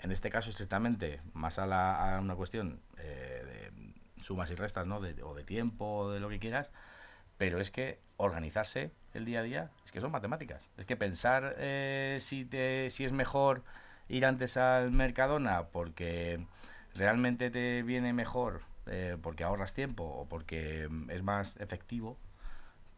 en 0.00 0.12
este 0.12 0.30
caso 0.30 0.50
estrictamente, 0.50 1.20
más 1.32 1.58
a, 1.58 1.66
la, 1.66 2.16
a 2.16 2.20
una 2.20 2.34
cuestión 2.36 2.80
eh, 2.98 3.70
de 3.74 4.22
sumas 4.22 4.50
y 4.50 4.54
restas, 4.54 4.86
¿no? 4.86 5.00
De- 5.00 5.22
o 5.22 5.34
de 5.34 5.44
tiempo, 5.44 5.84
o 5.86 6.10
de 6.12 6.20
lo 6.20 6.28
que 6.28 6.38
quieras, 6.38 6.72
pero 7.42 7.58
es 7.58 7.72
que 7.72 7.98
organizarse 8.18 8.92
el 9.14 9.24
día 9.24 9.40
a 9.40 9.42
día 9.42 9.70
es 9.84 9.90
que 9.90 10.00
son 10.00 10.12
matemáticas. 10.12 10.68
Es 10.76 10.86
que 10.86 10.96
pensar 10.96 11.56
eh, 11.58 12.18
si, 12.20 12.44
te, 12.44 12.88
si 12.88 13.04
es 13.04 13.10
mejor 13.10 13.64
ir 14.08 14.26
antes 14.26 14.56
al 14.56 14.92
Mercadona 14.92 15.64
porque 15.64 16.46
realmente 16.94 17.50
te 17.50 17.82
viene 17.82 18.12
mejor, 18.12 18.60
eh, 18.86 19.16
porque 19.20 19.42
ahorras 19.42 19.74
tiempo 19.74 20.04
o 20.04 20.28
porque 20.28 20.86
mm, 20.88 21.10
es 21.10 21.24
más 21.24 21.56
efectivo, 21.56 22.16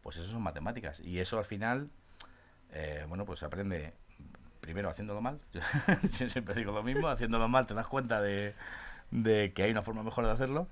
pues 0.03 0.17
eso 0.17 0.27
son 0.27 0.43
matemáticas. 0.43 0.99
Y 0.99 1.17
eso 1.17 1.39
al 1.39 1.45
final, 1.45 1.89
eh, 2.71 3.03
bueno, 3.09 3.25
pues 3.25 3.39
se 3.39 3.47
aprende 3.47 3.93
primero 4.61 4.91
haciéndolo 4.91 5.21
mal. 5.21 5.39
Yo 6.19 6.29
siempre 6.29 6.53
digo 6.53 6.71
lo 6.71 6.83
mismo, 6.83 7.07
haciéndolo 7.07 7.47
mal 7.47 7.65
te 7.65 7.73
das 7.73 7.87
cuenta 7.87 8.21
de, 8.21 8.53
de 9.09 9.53
que 9.53 9.63
hay 9.63 9.71
una 9.71 9.81
forma 9.81 10.03
mejor 10.03 10.23
de 10.27 10.33
hacerlo, 10.33 10.67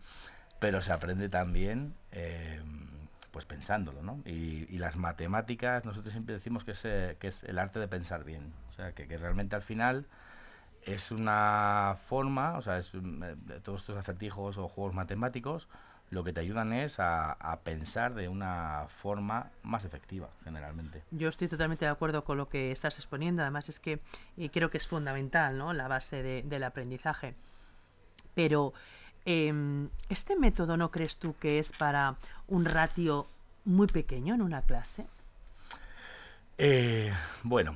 pero 0.59 0.83
se 0.83 0.93
aprende 0.93 1.27
también 1.27 1.95
eh, 2.11 2.61
pues 3.33 3.45
pensándolo, 3.45 4.01
¿no? 4.03 4.21
Y, 4.25 4.65
y 4.73 4.77
las 4.77 4.95
matemáticas, 4.95 5.83
nosotros 5.83 6.13
siempre 6.13 6.33
decimos 6.35 6.63
que 6.63 6.71
es, 6.71 6.85
eh, 6.85 7.17
que 7.19 7.27
es 7.27 7.43
el 7.43 7.59
arte 7.59 7.79
de 7.79 7.87
pensar 7.89 8.23
bien. 8.23 8.53
O 8.69 8.73
sea, 8.73 8.93
que, 8.93 9.07
que 9.07 9.17
realmente 9.17 9.55
al 9.57 9.63
final 9.63 10.05
es 10.85 11.11
una 11.11 11.97
forma, 12.07 12.57
o 12.57 12.61
sea, 12.61 12.77
es, 12.77 12.93
eh, 12.93 13.35
todos 13.63 13.81
estos 13.81 13.97
acertijos 13.97 14.57
o 14.59 14.67
juegos 14.67 14.93
matemáticos, 14.93 15.67
lo 16.11 16.23
que 16.23 16.31
te 16.31 16.41
ayudan 16.41 16.73
es 16.73 16.99
a, 16.99 17.31
a 17.31 17.61
pensar 17.61 18.13
de 18.13 18.27
una 18.27 18.85
forma 18.87 19.47
más 19.63 19.83
efectiva, 19.83 20.29
generalmente. 20.43 21.01
Yo 21.09 21.27
estoy 21.27 21.47
totalmente 21.47 21.85
de 21.85 21.91
acuerdo 21.91 22.23
con 22.23 22.37
lo 22.37 22.49
que 22.49 22.71
estás 22.71 22.97
exponiendo. 22.99 23.41
Además, 23.41 23.67
es 23.67 23.79
que 23.79 23.99
eh, 24.37 24.49
creo 24.51 24.69
que 24.69 24.77
es 24.77 24.87
fundamental, 24.87 25.57
¿no? 25.57 25.73
La 25.73 25.87
base 25.87 26.21
de- 26.21 26.43
del 26.43 26.63
aprendizaje. 26.65 27.33
Pero 28.35 28.73
em, 29.25 29.89
¿este 30.09 30.35
método 30.35 30.77
no 30.77 30.91
crees 30.91 31.17
tú 31.17 31.35
que 31.39 31.59
es 31.59 31.71
para 31.71 32.15
un 32.47 32.65
ratio 32.65 33.27
muy 33.65 33.87
pequeño 33.87 34.33
en 34.35 34.41
una 34.41 34.61
clase? 34.61 35.05
Eh, 36.57 37.11
bueno, 37.43 37.75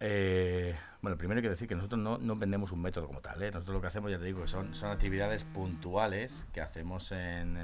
eh, 0.00 0.76
bueno, 1.00 1.16
primero 1.16 1.38
hay 1.38 1.42
que 1.42 1.48
decir 1.48 1.68
que 1.68 1.74
nosotros 1.74 2.00
no, 2.00 2.36
vendemos 2.36 2.72
un 2.72 2.82
método 2.82 3.06
como 3.06 3.20
tal. 3.20 3.42
¿eh? 3.42 3.50
Nosotros 3.50 3.74
lo 3.74 3.80
que 3.80 3.86
hacemos, 3.86 4.10
ya 4.10 4.18
te 4.18 4.24
digo, 4.24 4.46
son, 4.46 4.72
actividades 4.84 5.44
puntuales 5.44 6.44
que 6.52 6.60
hacemos 6.60 7.12
en, 7.12 7.58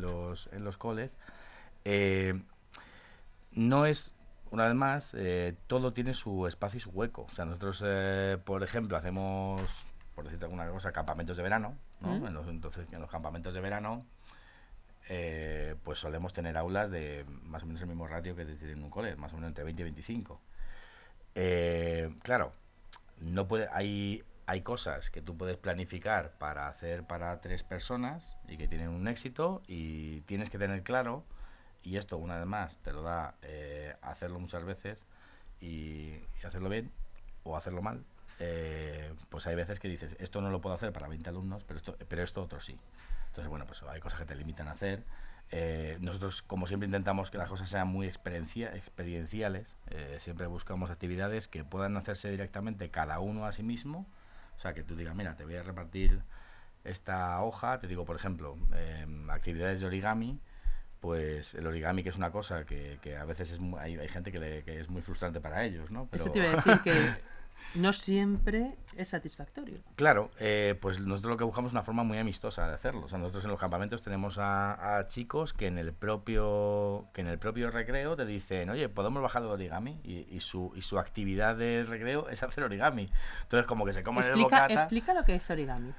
los, 0.00 0.48
en 0.52 0.64
los 0.64 0.76
coles. 0.76 1.18
No 3.52 3.86
es, 3.86 4.14
una 4.50 4.66
vez 4.66 4.74
más, 4.74 5.16
todo 5.66 5.92
tiene 5.92 6.14
su 6.14 6.46
espacio 6.46 6.78
y 6.78 6.80
su 6.80 6.90
hueco. 6.90 7.26
O 7.30 7.34
sea, 7.34 7.44
nosotros, 7.44 7.84
por 8.44 8.62
ejemplo, 8.62 8.96
hacemos, 8.96 9.86
por 10.14 10.24
decirte 10.24 10.44
alguna 10.44 10.68
cosa, 10.70 10.92
campamentos 10.92 11.36
de 11.36 11.42
verano. 11.42 11.76
¿No? 12.00 12.18
Mm. 12.18 12.26
En 12.26 12.34
los- 12.34 12.48
entonces, 12.48 12.86
en 12.92 13.00
los 13.00 13.10
campamentos 13.10 13.54
de 13.54 13.60
verano, 13.60 14.06
eh, 15.08 15.74
pues 15.84 15.98
solemos 15.98 16.32
tener 16.32 16.56
aulas 16.56 16.90
de 16.90 17.24
más 17.44 17.62
o 17.62 17.66
menos 17.66 17.80
el 17.82 17.88
mismo 17.88 18.06
ratio 18.06 18.36
que 18.36 18.44
tienen 18.44 18.82
un 18.82 18.90
cole, 18.90 19.16
más 19.16 19.32
o 19.32 19.36
menos 19.36 19.48
entre 19.48 19.64
20 19.64 19.82
y 19.82 19.84
25. 19.84 20.40
Eh, 21.34 22.14
claro, 22.22 22.52
no 23.20 23.46
puede, 23.48 23.68
hay, 23.72 24.22
hay 24.46 24.62
cosas 24.62 25.10
que 25.10 25.22
tú 25.22 25.36
puedes 25.36 25.56
planificar 25.56 26.32
para 26.38 26.68
hacer 26.68 27.04
para 27.04 27.40
tres 27.40 27.62
personas 27.62 28.36
y 28.48 28.56
que 28.56 28.68
tienen 28.68 28.88
un 28.88 29.06
éxito 29.08 29.62
y 29.66 30.20
tienes 30.22 30.50
que 30.50 30.58
tener 30.58 30.82
claro, 30.82 31.24
y 31.82 31.96
esto 31.96 32.18
una 32.18 32.36
vez 32.36 32.46
más 32.46 32.78
te 32.78 32.92
lo 32.92 33.02
da 33.02 33.34
eh, 33.42 33.94
hacerlo 34.02 34.38
muchas 34.38 34.64
veces 34.64 35.06
y, 35.60 36.14
y 36.42 36.46
hacerlo 36.46 36.68
bien 36.68 36.90
o 37.44 37.56
hacerlo 37.56 37.80
mal, 37.82 38.04
eh, 38.40 39.12
pues 39.28 39.46
hay 39.46 39.54
veces 39.54 39.78
que 39.78 39.86
dices, 39.88 40.16
esto 40.18 40.40
no 40.40 40.50
lo 40.50 40.60
puedo 40.60 40.74
hacer 40.74 40.92
para 40.92 41.06
20 41.08 41.28
alumnos, 41.30 41.62
pero 41.64 41.78
esto, 41.78 41.96
pero 42.08 42.22
esto 42.22 42.42
otro 42.42 42.58
sí. 42.60 42.78
Entonces, 43.28 43.48
bueno, 43.48 43.64
pues 43.66 43.82
hay 43.84 44.00
cosas 44.00 44.18
que 44.18 44.26
te 44.26 44.34
limitan 44.34 44.66
a 44.66 44.72
hacer. 44.72 45.04
Eh, 45.52 45.98
nosotros, 46.00 46.42
como 46.42 46.66
siempre, 46.66 46.86
intentamos 46.86 47.30
que 47.30 47.38
las 47.38 47.48
cosas 47.48 47.68
sean 47.68 47.86
muy 47.88 48.06
experiencia, 48.06 48.74
experienciales. 48.74 49.76
Eh, 49.88 50.16
siempre 50.18 50.46
buscamos 50.46 50.90
actividades 50.90 51.46
que 51.48 51.64
puedan 51.64 51.96
hacerse 51.96 52.30
directamente 52.30 52.88
cada 52.90 53.20
uno 53.20 53.46
a 53.46 53.52
sí 53.52 53.62
mismo. 53.62 54.06
O 54.56 54.60
sea, 54.60 54.74
que 54.74 54.82
tú 54.82 54.96
digas, 54.96 55.14
mira, 55.14 55.36
te 55.36 55.44
voy 55.44 55.56
a 55.56 55.62
repartir 55.62 56.22
esta 56.84 57.40
hoja. 57.42 57.78
Te 57.78 57.86
digo, 57.86 58.04
por 58.04 58.16
ejemplo, 58.16 58.56
em, 58.74 59.28
actividades 59.30 59.80
de 59.80 59.86
origami. 59.86 60.38
Pues 61.00 61.54
el 61.54 61.66
origami, 61.66 62.02
que 62.02 62.10
es 62.10 62.16
una 62.16 62.30
cosa 62.30 62.64
que, 62.66 62.98
que 63.00 63.16
a 63.16 63.24
veces 63.24 63.52
es 63.52 63.60
hay, 63.78 63.96
hay 63.96 64.08
gente 64.08 64.30
que, 64.30 64.38
le- 64.38 64.62
que 64.64 64.78
es 64.80 64.88
muy 64.90 65.00
frustrante 65.02 65.40
para 65.40 65.64
ellos, 65.64 65.90
¿no? 65.90 66.08
Eso 66.12 66.30
te 66.30 66.38
iba 66.40 66.48
a 66.48 66.56
decir 66.56 66.80
que 66.82 67.22
no 67.74 67.92
siempre 67.92 68.76
es 68.96 69.08
satisfactorio. 69.10 69.78
Claro, 69.96 70.30
eh, 70.38 70.76
pues 70.80 71.00
nosotros 71.00 71.32
lo 71.32 71.36
que 71.36 71.44
buscamos 71.44 71.70
es 71.70 71.72
una 71.72 71.82
forma 71.82 72.02
muy 72.02 72.18
amistosa 72.18 72.66
de 72.66 72.74
hacerlo. 72.74 73.02
O 73.04 73.08
sea, 73.08 73.18
nosotros 73.18 73.44
en 73.44 73.50
los 73.50 73.60
campamentos 73.60 74.02
tenemos 74.02 74.38
a, 74.38 74.98
a 74.98 75.06
chicos 75.06 75.52
que 75.52 75.66
en 75.66 75.78
el 75.78 75.92
propio 75.92 77.06
que 77.12 77.20
en 77.20 77.28
el 77.28 77.38
propio 77.38 77.70
recreo 77.70 78.16
te 78.16 78.26
dicen, 78.26 78.70
oye, 78.70 78.88
podemos 78.88 79.22
bajar 79.22 79.42
el 79.42 79.48
origami 79.48 80.00
y, 80.04 80.26
y 80.34 80.40
su 80.40 80.72
y 80.74 80.82
su 80.82 80.98
actividad 80.98 81.56
de 81.56 81.84
recreo 81.84 82.28
es 82.28 82.42
hacer 82.42 82.64
origami. 82.64 83.10
Entonces 83.42 83.66
como 83.66 83.84
que 83.84 83.92
se 83.92 84.02
comen 84.02 84.24
el 84.24 84.30
Explica, 84.30 84.62
bocata. 84.62 84.74
explica 84.74 85.14
lo 85.14 85.24
que 85.24 85.34
es 85.36 85.50
origami. 85.50 85.92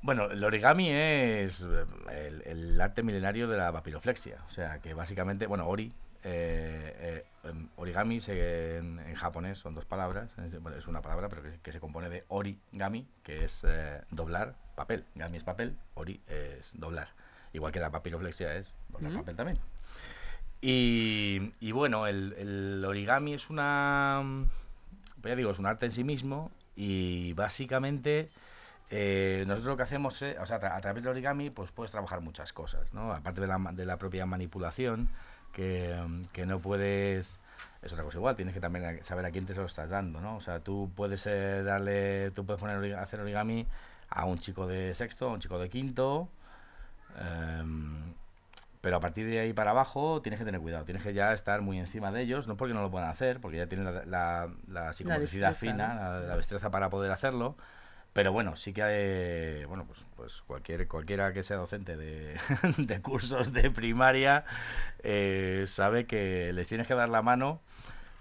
Bueno, 0.00 0.30
el 0.30 0.42
origami 0.44 0.90
es 0.90 1.62
eh, 1.62 1.84
el, 2.12 2.42
el 2.46 2.80
arte 2.80 3.02
milenario 3.02 3.48
de 3.48 3.56
la 3.56 3.72
papiroflexia. 3.72 4.38
O 4.46 4.50
sea, 4.50 4.78
que 4.78 4.94
básicamente, 4.94 5.46
bueno, 5.48 5.66
ori, 5.66 5.92
eh, 6.30 7.24
eh, 7.44 7.52
origami 7.76 8.20
se- 8.20 8.78
en, 8.78 8.98
en 8.98 9.14
japonés 9.14 9.58
son 9.58 9.74
dos 9.74 9.84
palabras. 9.84 10.30
Es, 10.38 10.60
bueno, 10.60 10.76
es 10.76 10.86
una 10.86 11.00
palabra, 11.02 11.28
pero 11.28 11.42
que, 11.42 11.58
que 11.62 11.72
se 11.72 11.80
compone 11.80 12.08
de 12.10 12.24
origami, 12.28 13.06
que 13.22 13.44
es 13.44 13.64
eh, 13.66 14.02
doblar 14.10 14.54
papel. 14.74 15.04
Gami 15.14 15.36
es 15.38 15.44
papel, 15.44 15.76
ori 15.94 16.20
es 16.26 16.72
doblar. 16.78 17.08
Igual 17.52 17.72
que 17.72 17.80
la 17.80 17.90
papiroflexia 17.90 18.54
es 18.56 18.74
doblar 18.90 19.12
Mm. 19.12 19.16
papel 19.16 19.36
también. 19.36 19.58
Y, 20.60 21.52
y 21.60 21.72
bueno, 21.72 22.06
el, 22.06 22.32
el 22.36 22.84
origami 22.84 23.34
es 23.34 23.48
una. 23.50 24.22
pues 25.20 25.32
ya 25.32 25.36
digo, 25.36 25.50
es 25.50 25.58
un 25.58 25.66
arte 25.66 25.86
en 25.86 25.92
sí 25.92 26.04
mismo 26.04 26.50
y 26.76 27.32
básicamente. 27.34 28.28
eh, 28.90 29.44
nosotros 29.46 29.68
lo 29.72 29.76
que 29.76 29.82
hacemos, 29.82 30.20
es, 30.22 30.38
o 30.38 30.46
sea, 30.46 30.56
a 30.56 30.80
través 30.80 31.02
del 31.04 31.10
origami, 31.12 31.50
pues 31.50 31.70
puedes 31.72 31.92
trabajar 31.92 32.20
muchas 32.22 32.52
cosas, 32.52 32.92
¿no? 32.94 33.12
Aparte 33.12 33.40
de 33.40 33.46
la, 33.46 33.58
de 33.72 33.84
la 33.84 33.98
propia 33.98 34.24
manipulación, 34.26 35.08
que, 35.52 35.96
que 36.32 36.46
no 36.46 36.60
puedes, 36.60 37.38
es 37.82 37.92
otra 37.92 38.04
cosa 38.04 38.18
igual, 38.18 38.36
tienes 38.36 38.54
que 38.54 38.60
también 38.60 39.02
saber 39.04 39.26
a 39.26 39.30
quién 39.30 39.46
te 39.46 39.54
lo 39.54 39.66
estás 39.66 39.88
dando, 39.90 40.20
¿no? 40.20 40.36
O 40.36 40.40
sea, 40.40 40.60
tú 40.60 40.90
puedes 40.94 41.26
eh, 41.26 41.62
darle, 41.62 42.30
tú 42.32 42.44
puedes 42.44 42.60
poner, 42.60 42.94
hacer 42.96 43.20
origami 43.20 43.66
a 44.10 44.24
un 44.24 44.38
chico 44.38 44.66
de 44.66 44.94
sexto, 44.94 45.28
a 45.28 45.32
un 45.32 45.40
chico 45.40 45.58
de 45.58 45.68
quinto, 45.68 46.28
em, 47.18 48.14
pero 48.80 48.96
a 48.96 49.00
partir 49.00 49.26
de 49.26 49.40
ahí 49.40 49.52
para 49.52 49.72
abajo 49.72 50.22
tienes 50.22 50.38
que 50.38 50.44
tener 50.44 50.60
cuidado, 50.60 50.84
tienes 50.84 51.02
que 51.02 51.12
ya 51.12 51.32
estar 51.32 51.60
muy 51.60 51.78
encima 51.78 52.12
de 52.12 52.22
ellos, 52.22 52.46
no 52.46 52.56
porque 52.56 52.74
no 52.74 52.82
lo 52.82 52.90
puedan 52.90 53.08
hacer, 53.08 53.40
porque 53.40 53.58
ya 53.58 53.66
tienen 53.66 53.92
la, 53.92 54.04
la, 54.04 54.48
la 54.68 54.92
psicomotricidad 54.92 55.54
fina, 55.54 55.94
¿no? 55.94 56.00
la, 56.00 56.20
la 56.20 56.36
destreza 56.36 56.70
para 56.70 56.88
poder 56.88 57.10
hacerlo, 57.10 57.56
pero 58.18 58.32
bueno, 58.32 58.56
sí 58.56 58.72
que 58.72 59.64
bueno, 59.68 59.84
pues, 59.86 60.04
pues 60.16 60.42
cualquier, 60.44 60.88
cualquiera 60.88 61.32
que 61.32 61.44
sea 61.44 61.56
docente 61.56 61.96
de, 61.96 62.36
de 62.76 63.00
cursos 63.00 63.52
de 63.52 63.70
primaria 63.70 64.44
eh, 65.04 65.62
sabe 65.68 66.04
que 66.06 66.52
les 66.52 66.66
tienes 66.66 66.88
que 66.88 66.94
dar 66.94 67.08
la 67.10 67.22
mano, 67.22 67.60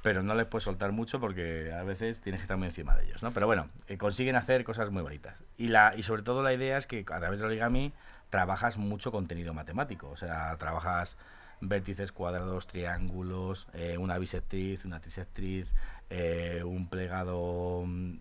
pero 0.04 0.22
no 0.22 0.36
les 0.36 0.46
puedes 0.46 0.66
soltar 0.66 0.92
mucho 0.92 1.20
porque 1.20 1.74
a 1.74 1.82
veces 1.82 2.22
tienes 2.22 2.42
que 2.42 2.44
estar 2.44 2.58
muy 2.58 2.68
encima 2.68 2.96
de 2.96 3.06
ellos, 3.06 3.24
¿no? 3.24 3.34
Pero 3.34 3.48
bueno, 3.48 3.70
eh, 3.88 3.98
consiguen 3.98 4.36
hacer 4.36 4.64
cosas 4.64 4.92
muy 4.92 5.02
bonitas. 5.02 5.44
Y, 5.58 5.70
la, 5.70 5.96
y 5.98 6.04
sobre 6.04 6.22
todo 6.22 6.44
la 6.44 6.54
idea 6.54 6.78
es 6.78 6.86
que 6.86 7.00
a 7.00 7.18
través 7.18 7.40
del 7.40 7.48
origami 7.48 7.92
trabajas 8.30 8.78
mucho 8.78 9.12
contenido 9.12 9.56
matemático, 9.56 10.12
o 10.12 10.16
sea, 10.16 10.56
trabajas 10.58 11.18
vértices, 11.60 12.12
cuadrados, 12.12 12.68
triángulos, 12.68 13.68
eh, 13.74 13.98
una 13.98 14.20
bisectriz, 14.20 14.86
una 14.86 15.00
trisectriz, 15.00 15.74
eh, 16.10 16.64
un 16.66 16.88
plegado 16.88 17.84
mm, 17.86 18.18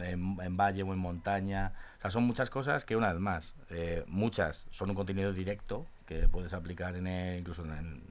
en, 0.00 0.36
en 0.40 0.56
valle 0.56 0.82
o 0.82 0.92
en 0.92 0.98
montaña. 0.98 1.72
O 1.98 2.00
sea, 2.02 2.10
son 2.10 2.24
muchas 2.24 2.50
cosas 2.50 2.84
que 2.84 2.96
una 2.96 3.12
vez 3.12 3.20
más, 3.20 3.54
eh, 3.70 4.04
muchas 4.06 4.66
son 4.70 4.90
un 4.90 4.96
contenido 4.96 5.32
directo 5.32 5.86
que 6.06 6.28
puedes 6.28 6.52
aplicar 6.52 6.96
en 6.96 7.06
el- 7.06 7.38
incluso 7.40 7.64
en, 7.64 8.02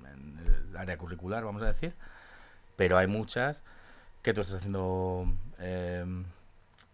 el 0.45 0.77
área 0.77 0.97
curricular, 0.97 1.43
vamos 1.43 1.61
a 1.61 1.67
decir, 1.67 1.93
pero 2.75 2.97
hay 2.97 3.07
muchas 3.07 3.63
que 4.23 4.33
tú 4.33 4.41
estás 4.41 4.57
haciendo 4.57 5.27
eh, 5.59 6.03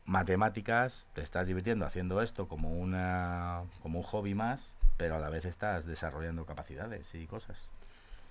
matemáticas, 0.06 1.08
te 1.14 1.22
estás 1.22 1.48
divirtiendo 1.48 1.86
haciendo 1.86 2.22
esto 2.22 2.48
como 2.48 2.72
una 2.72 3.64
como 3.82 4.00
un 4.00 4.06
hobby 4.06 4.34
más, 4.34 4.76
pero 4.98 5.16
a 5.16 5.20
la 5.20 5.30
vez 5.30 5.46
estás 5.46 5.86
desarrollando 5.86 6.46
capacidades 6.46 7.14
y 7.16 7.26
cosas. 7.28 7.70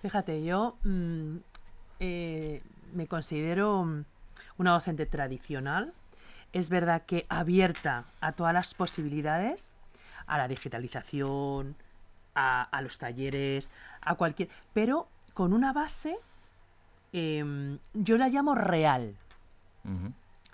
Fíjate, 0.02 0.45
yo 0.45 0.76
mm, 0.85 1.37
eh, 2.00 2.61
me 2.99 3.07
considero 3.07 3.85
mm, 3.85 4.05
una 4.59 4.73
docente 4.73 5.07
tradicional. 5.07 5.95
Es 6.52 6.69
verdad 6.69 7.02
que 7.02 7.25
abierta 7.28 8.05
a 8.21 8.33
todas 8.33 8.52
las 8.52 8.75
posibilidades, 8.75 9.75
a 10.26 10.37
la 10.37 10.49
digitalización, 10.49 11.76
a, 12.35 12.62
a 12.62 12.83
los 12.83 12.99
talleres, 12.99 13.71
a 14.00 14.17
cualquier. 14.17 14.49
Pero 14.75 15.09
con 15.33 15.52
una 15.52 15.73
base, 15.73 16.19
em, 17.12 17.78
yo 17.95 18.19
la 18.19 18.28
llamo 18.28 18.55
real. 18.55 19.14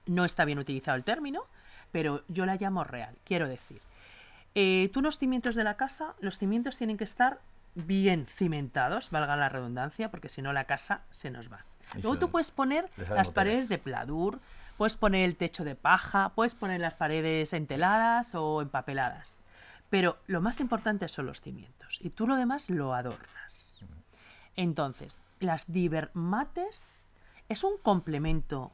No 0.07 0.25
está 0.25 0.45
bien 0.45 0.59
utilizado 0.59 0.97
el 0.97 1.03
término, 1.03 1.45
pero 1.91 2.23
yo 2.29 2.47
la 2.47 2.57
llamo 2.57 2.85
real. 2.85 3.17
Quiero 3.25 3.49
decir, 3.49 3.81
eh, 4.55 4.91
tú 4.93 5.01
los 5.01 5.19
cimientos 5.19 5.55
de 5.55 5.65
la 5.65 5.77
casa, 5.77 6.15
los 6.21 6.39
cimientos 6.39 6.77
tienen 6.77 6.99
que 6.99 7.05
estar 7.05 7.41
bien 7.75 8.27
cimentados, 8.27 9.11
valga 9.11 9.35
la 9.37 9.49
redundancia, 9.49 10.11
porque 10.11 10.29
si 10.29 10.43
no 10.43 10.53
la 10.53 10.65
casa 10.65 11.01
se 11.11 11.31
nos 11.31 11.51
va. 11.51 11.65
Luego 12.03 12.19
tú 12.19 12.31
puedes 12.31 12.50
poner 12.50 12.91
las 12.97 13.31
paredes 13.31 13.69
de 13.69 13.79
pladur, 13.79 14.41
puedes 14.76 14.97
poner 14.97 15.25
el 15.25 15.37
techo 15.37 15.64
de 15.64 15.75
paja, 15.75 16.33
puedes 16.35 16.55
poner 16.55 16.81
las 16.81 16.95
paredes 16.95 17.53
enteladas 17.53 18.35
o 18.35 18.62
empapeladas. 18.62 19.43
Pero 19.91 20.19
lo 20.26 20.41
más 20.41 20.61
importante 20.61 21.09
son 21.09 21.26
los 21.26 21.41
cimientos 21.41 21.99
y 22.00 22.11
tú 22.11 22.26
lo 22.26 22.37
demás 22.37 22.71
lo 22.71 22.95
adornas. 22.95 23.79
Entonces, 24.57 25.21
las 25.41 25.71
divermates 25.71 27.11
es 27.49 27.64
un 27.64 27.76
complemento 27.79 28.73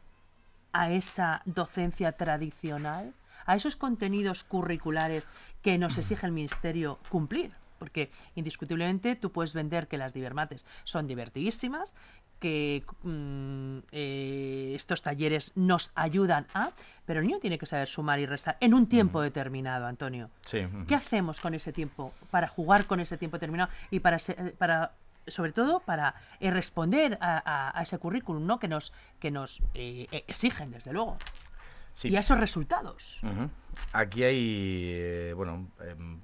a 0.73 0.91
esa 0.91 1.43
docencia 1.45 2.13
tradicional, 2.13 3.13
a 3.47 3.57
esos 3.57 3.77
contenidos 3.77 4.45
curriculares 4.45 5.27
que 5.63 5.79
nos 5.79 5.99
exige 5.99 6.27
el 6.27 6.33
Ministerio 6.33 6.99
cumplir. 7.11 7.53
Porque 7.79 8.11
indiscutiblemente 8.35 9.17
tú 9.17 9.33
puedes 9.33 9.55
vender 9.55 9.89
que 9.89 9.97
las 9.97 10.13
divermates 10.13 10.67
son 10.85 11.07
divertidísimas, 11.07 11.95
que 12.41 12.83
mm, 13.03 13.79
eh, 13.93 14.73
estos 14.75 15.03
talleres 15.03 15.53
nos 15.55 15.93
ayudan 15.95 16.47
a, 16.55 16.71
pero 17.07 17.21
el 17.21 17.27
niño 17.27 17.39
tiene 17.39 17.59
que 17.59 17.67
saber 17.67 17.87
sumar 17.87 18.19
y 18.19 18.27
restar 18.27 18.57
en 18.61 18.75
un 18.75 18.89
tiempo 18.89 19.21
determinado, 19.21 19.87
Antonio. 19.87 20.31
Sí. 20.47 20.67
¿Qué 20.89 20.95
hacemos 20.95 21.39
con 21.41 21.55
ese 21.55 21.73
tiempo 21.73 22.13
para 22.31 22.49
jugar 22.49 22.87
con 22.87 22.99
ese 23.01 23.17
tiempo 23.19 23.37
determinado 23.37 23.71
y 23.91 24.01
para, 24.01 24.17
eh, 24.17 24.55
para 24.59 24.93
sobre 25.27 25.53
todo 25.53 25.81
para 25.81 26.15
eh, 26.41 26.51
responder 26.51 27.19
a, 27.21 27.43
a- 27.45 27.79
a 27.79 27.83
ese 27.83 27.99
currículum 27.99 28.47
¿no? 28.47 28.59
que 28.59 28.67
nos, 28.69 28.93
que 29.21 29.31
nos 29.31 29.61
eh, 29.75 30.09
eh, 30.11 30.25
exigen, 30.27 30.71
desde 30.73 30.93
luego, 30.93 31.19
Sí. 31.93 32.09
y 32.09 32.17
a 32.17 32.21
esos 32.21 32.39
resultados? 32.39 33.21
Aquí 33.93 34.23
hay, 34.23 35.33
bueno, 35.35 35.69
em, 35.81 36.21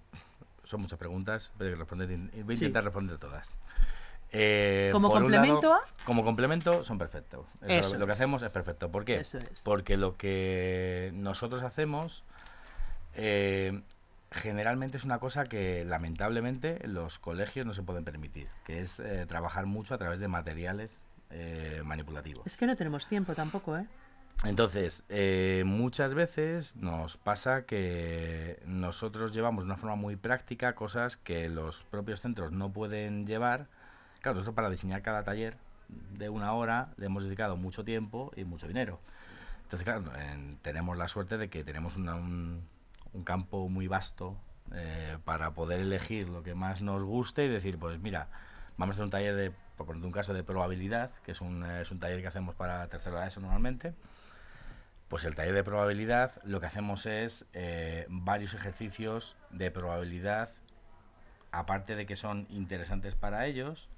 son 0.63 0.81
muchas 0.81 0.99
preguntas, 0.99 1.53
voy 1.59 1.73
a, 1.73 1.75
responder, 1.77 2.09
voy 2.09 2.53
a 2.53 2.55
intentar 2.55 2.85
responder 2.85 3.19
todas. 3.19 3.55
Eh, 4.33 4.91
como 4.93 5.11
complemento 5.11 5.73
a... 5.73 5.81
Como 6.05 6.25
complemento 6.25 6.83
son 6.83 6.99
perfectos. 6.99 7.47
lo 7.61 8.07
que 8.07 8.13
hacemos 8.13 8.43
es 8.43 8.53
perfecto. 8.53 8.91
¿Por 8.91 9.05
qué? 9.05 9.25
Porque 9.65 9.97
lo 9.97 10.17
que 10.17 11.11
nosotros 11.15 11.63
hacemos 11.63 12.25
eh, 13.15 13.81
generalmente 14.31 14.97
es 14.97 15.05
una 15.05 15.19
cosa 15.19 15.47
que 15.47 15.85
lamentablemente 15.85 16.87
los 16.87 17.19
colegios 17.19 17.67
no 17.67 17.73
se 17.73 17.83
pueden 17.83 18.05
permitir, 18.05 18.49
que 18.65 18.81
es 18.81 19.01
eh, 19.01 19.27
trabajar 19.27 19.67
mucho 19.67 19.95
a 19.95 19.99
través 19.99 20.21
de 20.21 20.29
materiales 20.29 21.05
manipulativos. 21.83 22.47
Es 22.47 22.57
que 22.57 22.67
no 22.67 22.77
tenemos 22.77 23.09
tiempo 23.09 23.35
tampoco, 23.35 23.77
¿eh? 23.77 23.85
Entonces, 24.45 25.05
muchas 25.65 26.15
veces 26.15 26.77
nos 26.77 27.17
pasa 27.17 27.67
que 27.67 28.63
nosotros 28.65 29.35
llevamos 29.35 29.65
de 29.65 29.67
una 29.67 29.77
forma 29.77 29.97
muy 29.97 30.15
práctica 30.15 30.75
cosas 30.77 31.17
que 31.17 31.49
los 31.49 31.83
propios 31.83 32.21
centros 32.21 32.53
no 32.53 32.73
pueden 32.73 33.27
llevar 33.27 33.67
Claro, 34.27 34.39
nosotros 34.39 34.57
para 34.57 34.71
diseñar 34.71 35.03
cada 35.03 35.23
taller 35.23 35.57
de 36.19 36.29
una 36.29 36.53
hora 36.53 36.89
le 36.97 37.07
hemos 37.07 37.23
dedicado 37.23 37.57
mucho 37.57 37.85
tiempo 37.85 38.33
y 38.35 38.43
mucho 38.43 38.67
dinero. 38.67 38.99
Entonces, 39.63 39.85
claro, 39.85 40.03
tenemos 40.63 40.97
la 40.97 41.07
suerte 41.07 41.39
de 41.39 41.49
que 41.49 41.63
tenemos 41.63 41.95
un, 41.95 42.67
campo 43.23 43.69
muy 43.69 43.87
vasto 43.87 44.37
eh, 44.73 45.17
para 45.25 45.53
poder 45.53 45.79
elegir 45.79 46.29
lo 46.29 46.43
que 46.43 46.57
más 46.57 46.83
nos 46.83 47.05
guste 47.05 47.45
y 47.45 47.49
decir, 47.49 47.79
pues 47.79 48.01
mira, 48.01 48.27
vamos 48.77 48.95
a 48.95 48.97
hacer 48.97 49.05
un 49.05 49.11
taller 49.11 49.37
de, 49.37 49.53
por 49.77 49.87
poner 49.87 50.05
un 50.05 50.11
caso, 50.11 50.35
de 50.35 50.43
probabilidad, 50.43 51.13
que 51.25 51.31
es 51.31 51.41
un, 51.41 51.63
es 51.63 51.93
un 51.93 52.01
taller 52.01 52.21
que 52.21 52.27
hacemos 52.27 52.57
para 52.57 52.89
tercera 52.89 53.23
edad 53.23 53.33
normalmente. 53.41 53.95
Pues 55.07 55.23
el 55.23 55.37
taller 55.37 55.55
de 55.55 55.63
probabilidad 55.63 56.33
lo 56.43 56.59
que 56.59 56.67
hacemos 56.67 57.07
es 57.07 57.45
eh, 57.53 58.07
varios 58.09 58.55
ejercicios 58.55 59.37
de 59.51 59.71
probabilidad, 59.71 60.51
aparte 61.53 61.95
de 61.95 62.07
que 62.07 62.17
son 62.17 62.49
interesantes 62.51 63.15
para 63.15 63.47
ellos, 63.47 63.89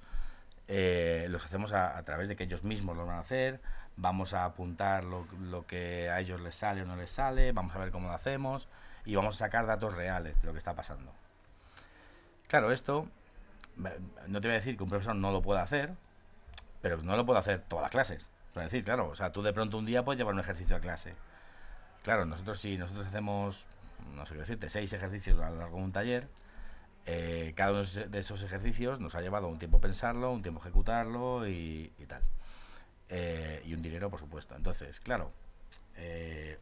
eh, 0.69 1.27
los 1.31 1.45
hacemos 1.45 1.73
a, 1.73 2.03
través 2.05 2.29
de 2.29 2.37
que 2.37 2.45
ellos 2.45 2.63
mismos 2.63 2.97
lo 2.97 3.07
van 3.07 3.17
a 3.17 3.21
hacer, 3.21 3.61
vamos 3.97 4.35
a 4.35 4.45
apuntar 4.45 5.05
lo, 5.05 5.27
que 5.67 6.11
a 6.11 6.21
ellos 6.21 6.41
les 6.41 6.55
sale 6.55 6.83
o 6.83 6.85
no 6.85 6.95
les 6.95 7.11
sale, 7.11 7.53
vamos 7.53 7.75
a 7.75 7.79
ver 7.79 7.91
cómo 7.91 8.09
lo 8.09 8.15
hacemos 8.15 8.69
y 9.05 9.15
vamos 9.15 9.37
a 9.37 9.39
sacar 9.47 9.67
datos 9.67 9.95
reales 9.95 10.41
de 10.41 10.47
lo 10.47 10.53
que 10.53 10.59
está 10.59 10.75
pasando. 10.75 11.13
Claro, 12.47 12.71
esto 12.71 13.09
no 14.27 14.41
te 14.41 14.49
voy 14.49 14.55
a 14.55 14.59
decir 14.59 14.77
que 14.77 14.83
un 14.83 14.91
profesor 14.91 15.17
no 15.17 15.33
lo 15.33 15.41
pueda 15.41 15.63
hacer, 15.63 15.95
pero 16.83 16.99
no 16.99 17.17
lo 17.17 17.25
puede 17.25 17.41
hacer 17.41 17.63
todas 17.67 17.85
las 17.85 17.91
clases. 17.91 18.31
Es 18.55 18.63
decir, 18.65 18.85
claro, 18.85 19.09
o 19.09 19.15
sea, 19.15 19.33
tú 19.33 19.43
de 19.43 19.53
pronto 19.53 19.79
un 19.79 19.87
día 19.87 20.05
puedes 20.05 20.19
llevar 20.19 20.35
un 20.35 20.41
ejercicio 20.41 20.77
a 20.77 20.81
clase. 20.81 21.15
Claro, 22.03 22.25
nosotros 22.25 22.61
si 22.61 22.77
nosotros 22.77 23.07
hacemos, 23.07 23.67
no 24.15 24.27
sé 24.27 24.35
qué 24.35 24.41
decirte, 24.41 24.69
seis 24.69 24.93
ejercicios 24.93 25.41
a 25.41 25.51
lo 25.51 25.59
largo 25.59 25.79
de 25.79 25.83
un 25.85 25.93
taller, 25.93 26.29
eh, 27.11 27.55
cada 27.57 27.71
uno 27.71 27.85
de 27.85 28.19
esos 28.19 28.43
ejercicios 28.43 29.01
nos 29.01 29.15
ha 29.15 29.23
llevado 29.23 29.49
un 29.49 29.59
tiempo 29.59 29.81
pensarlo, 29.81 30.31
un 30.31 30.43
tiempo 30.43 30.61
ejecutarlo 30.61 31.49
y, 31.49 31.91
tal. 32.07 32.21
Eh, 33.09 33.63
y 33.65 33.73
un 33.73 33.81
dinero, 33.81 34.11
por 34.11 34.21
supuesto. 34.21 34.55
Entonces, 34.55 35.01
claro, 35.01 35.33
eh, 35.97 36.59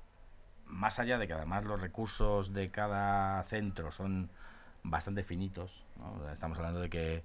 más 0.66 1.00
allá 1.00 1.18
de 1.18 1.26
que 1.26 1.32
además 1.32 1.64
los 1.64 1.80
recursos 1.80 2.52
de 2.52 2.70
cada 2.70 3.42
centro 3.42 3.90
son 3.90 4.30
bastante 4.84 5.24
finitos, 5.24 5.84
estamos 6.32 6.56
hablando 6.58 6.78
de 6.78 6.90
que, 6.90 7.24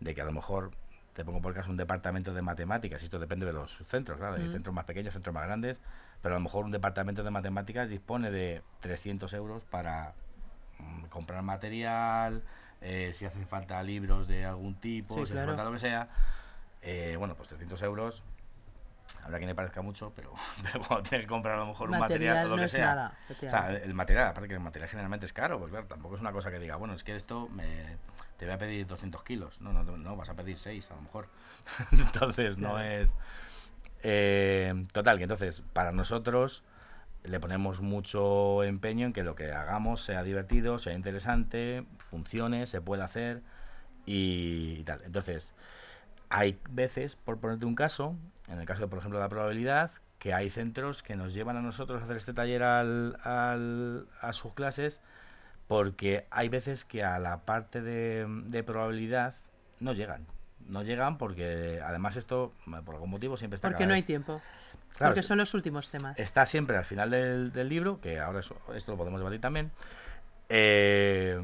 de 0.00 0.14
que 0.14 0.22
a 0.22 0.24
lo 0.24 0.32
mejor, 0.32 0.70
te 1.12 1.26
pongo 1.26 1.42
por 1.42 1.52
caso 1.52 1.68
un 1.68 1.76
departamento 1.76 2.32
de 2.32 2.40
matemáticas, 2.40 3.02
y 3.02 3.04
esto 3.04 3.18
depende 3.18 3.44
de 3.44 3.52
los 3.52 3.82
centros, 3.86 4.16
claro, 4.16 4.36
hay 4.36 4.50
centros 4.50 4.74
más 4.74 4.86
pequeños, 4.86 5.12
centros 5.12 5.34
más 5.34 5.44
grandes, 5.44 5.78
pero 6.22 6.36
a 6.36 6.38
lo 6.38 6.44
mejor 6.44 6.64
un 6.64 6.70
departamento 6.70 7.22
de 7.22 7.30
matemáticas 7.30 7.90
dispone 7.90 8.30
de 8.30 8.62
300 8.80 9.30
euros 9.34 9.62
para 9.64 10.14
mm, 10.78 11.04
comprar 11.10 11.42
material, 11.42 12.42
eh, 12.82 13.12
si 13.14 13.26
hacen 13.26 13.46
falta 13.46 13.82
libros 13.82 14.26
de 14.28 14.44
algún 14.44 14.74
tipo, 14.74 15.14
si 15.14 15.32
hace 15.32 15.46
falta 15.46 15.64
lo 15.64 15.72
que 15.72 15.78
sea, 15.78 16.08
eh, 16.82 17.16
bueno, 17.18 17.34
pues 17.36 17.48
300 17.48 17.80
euros, 17.82 18.22
habrá 19.22 19.38
quien 19.38 19.48
le 19.48 19.54
parezca 19.54 19.82
mucho, 19.82 20.12
pero, 20.14 20.32
pero 20.62 20.84
cuando 20.84 21.08
tiene 21.08 21.24
que 21.24 21.28
comprar 21.28 21.54
a 21.56 21.58
lo 21.58 21.66
mejor 21.66 21.90
un 21.90 21.98
material 21.98 22.46
o 22.46 22.56
lo 22.56 22.62
que 22.62 22.68
sea. 22.68 23.12
o 23.30 23.48
sea, 23.48 23.72
el 23.72 23.94
material, 23.94 24.28
aparte 24.28 24.48
que 24.48 24.54
el 24.54 24.60
material 24.60 24.88
generalmente 24.88 25.26
es 25.26 25.32
caro, 25.32 25.58
pues 25.58 25.70
claro, 25.70 25.86
tampoco 25.86 26.16
es 26.16 26.20
una 26.20 26.32
cosa 26.32 26.50
que 26.50 26.58
diga, 26.58 26.76
bueno, 26.76 26.94
es 26.94 27.04
que 27.04 27.14
esto 27.14 27.48
me, 27.48 27.96
te 28.42 28.46
voy 28.46 28.54
a 28.54 28.58
pedir 28.58 28.86
200 28.86 29.22
kilos. 29.22 29.60
No, 29.60 29.72
no, 29.72 29.84
no, 29.84 30.16
vas 30.16 30.28
a 30.28 30.34
pedir 30.34 30.58
6 30.58 30.90
a 30.90 30.96
lo 30.96 31.02
mejor. 31.02 31.28
entonces 31.92 32.58
no 32.58 32.80
es... 32.80 33.16
Eh, 34.02 34.86
total, 34.90 35.18
que 35.18 35.22
entonces 35.22 35.62
para 35.72 35.92
nosotros 35.92 36.64
le 37.24 37.40
ponemos 37.40 37.80
mucho 37.80 38.64
empeño 38.64 39.06
en 39.06 39.12
que 39.12 39.22
lo 39.22 39.34
que 39.34 39.52
hagamos 39.52 40.02
sea 40.02 40.22
divertido, 40.22 40.78
sea 40.78 40.94
interesante, 40.94 41.84
funcione, 41.98 42.66
se 42.66 42.80
pueda 42.80 43.04
hacer 43.04 43.42
y, 44.06 44.82
tal. 44.84 45.02
Entonces, 45.04 45.54
hay 46.28 46.58
veces, 46.70 47.16
por 47.16 47.38
ponerte 47.38 47.64
un 47.64 47.74
caso, 47.74 48.16
en 48.48 48.58
el 48.58 48.66
caso, 48.66 48.82
de, 48.82 48.88
por 48.88 48.98
ejemplo, 48.98 49.18
de 49.18 49.24
la 49.24 49.28
probabilidad, 49.28 49.92
que 50.18 50.34
hay 50.34 50.50
centros 50.50 51.02
que 51.02 51.16
nos 51.16 51.34
llevan 51.34 51.56
a 51.56 51.62
nosotros 51.62 52.00
a 52.00 52.04
hacer 52.04 52.16
este 52.16 52.32
taller 52.32 52.62
al, 52.62 53.16
a 53.22 54.32
sus 54.32 54.54
clases 54.54 55.00
porque 55.68 56.26
hay 56.30 56.48
veces 56.48 56.84
que 56.84 57.02
a 57.02 57.18
la 57.18 57.44
parte 57.44 57.80
de, 57.82 58.26
de 58.46 58.62
probabilidad 58.62 59.34
no 59.80 59.92
llegan. 59.92 60.26
No 60.68 60.82
llegan 60.82 61.18
porque 61.18 61.80
además 61.84 62.16
esto, 62.16 62.52
por 62.84 62.94
algún 62.94 63.10
motivo, 63.10 63.36
siempre 63.36 63.56
está... 63.56 63.68
Porque 63.68 63.86
no 63.86 63.94
hay 63.94 64.02
tiempo. 64.02 64.40
Porque 64.98 65.22
son 65.22 65.38
los 65.38 65.54
últimos 65.54 65.90
temas. 65.90 66.18
Está 66.18 66.46
siempre 66.46 66.76
al 66.76 66.84
final 66.84 67.10
del, 67.10 67.68
libro, 67.68 68.00
que 68.00 68.20
ahora 68.20 68.40
esto 68.40 68.92
lo 68.92 68.96
podemos 68.96 69.20
debatir 69.20 69.40
también. 69.40 69.70
Eh, 70.48 71.40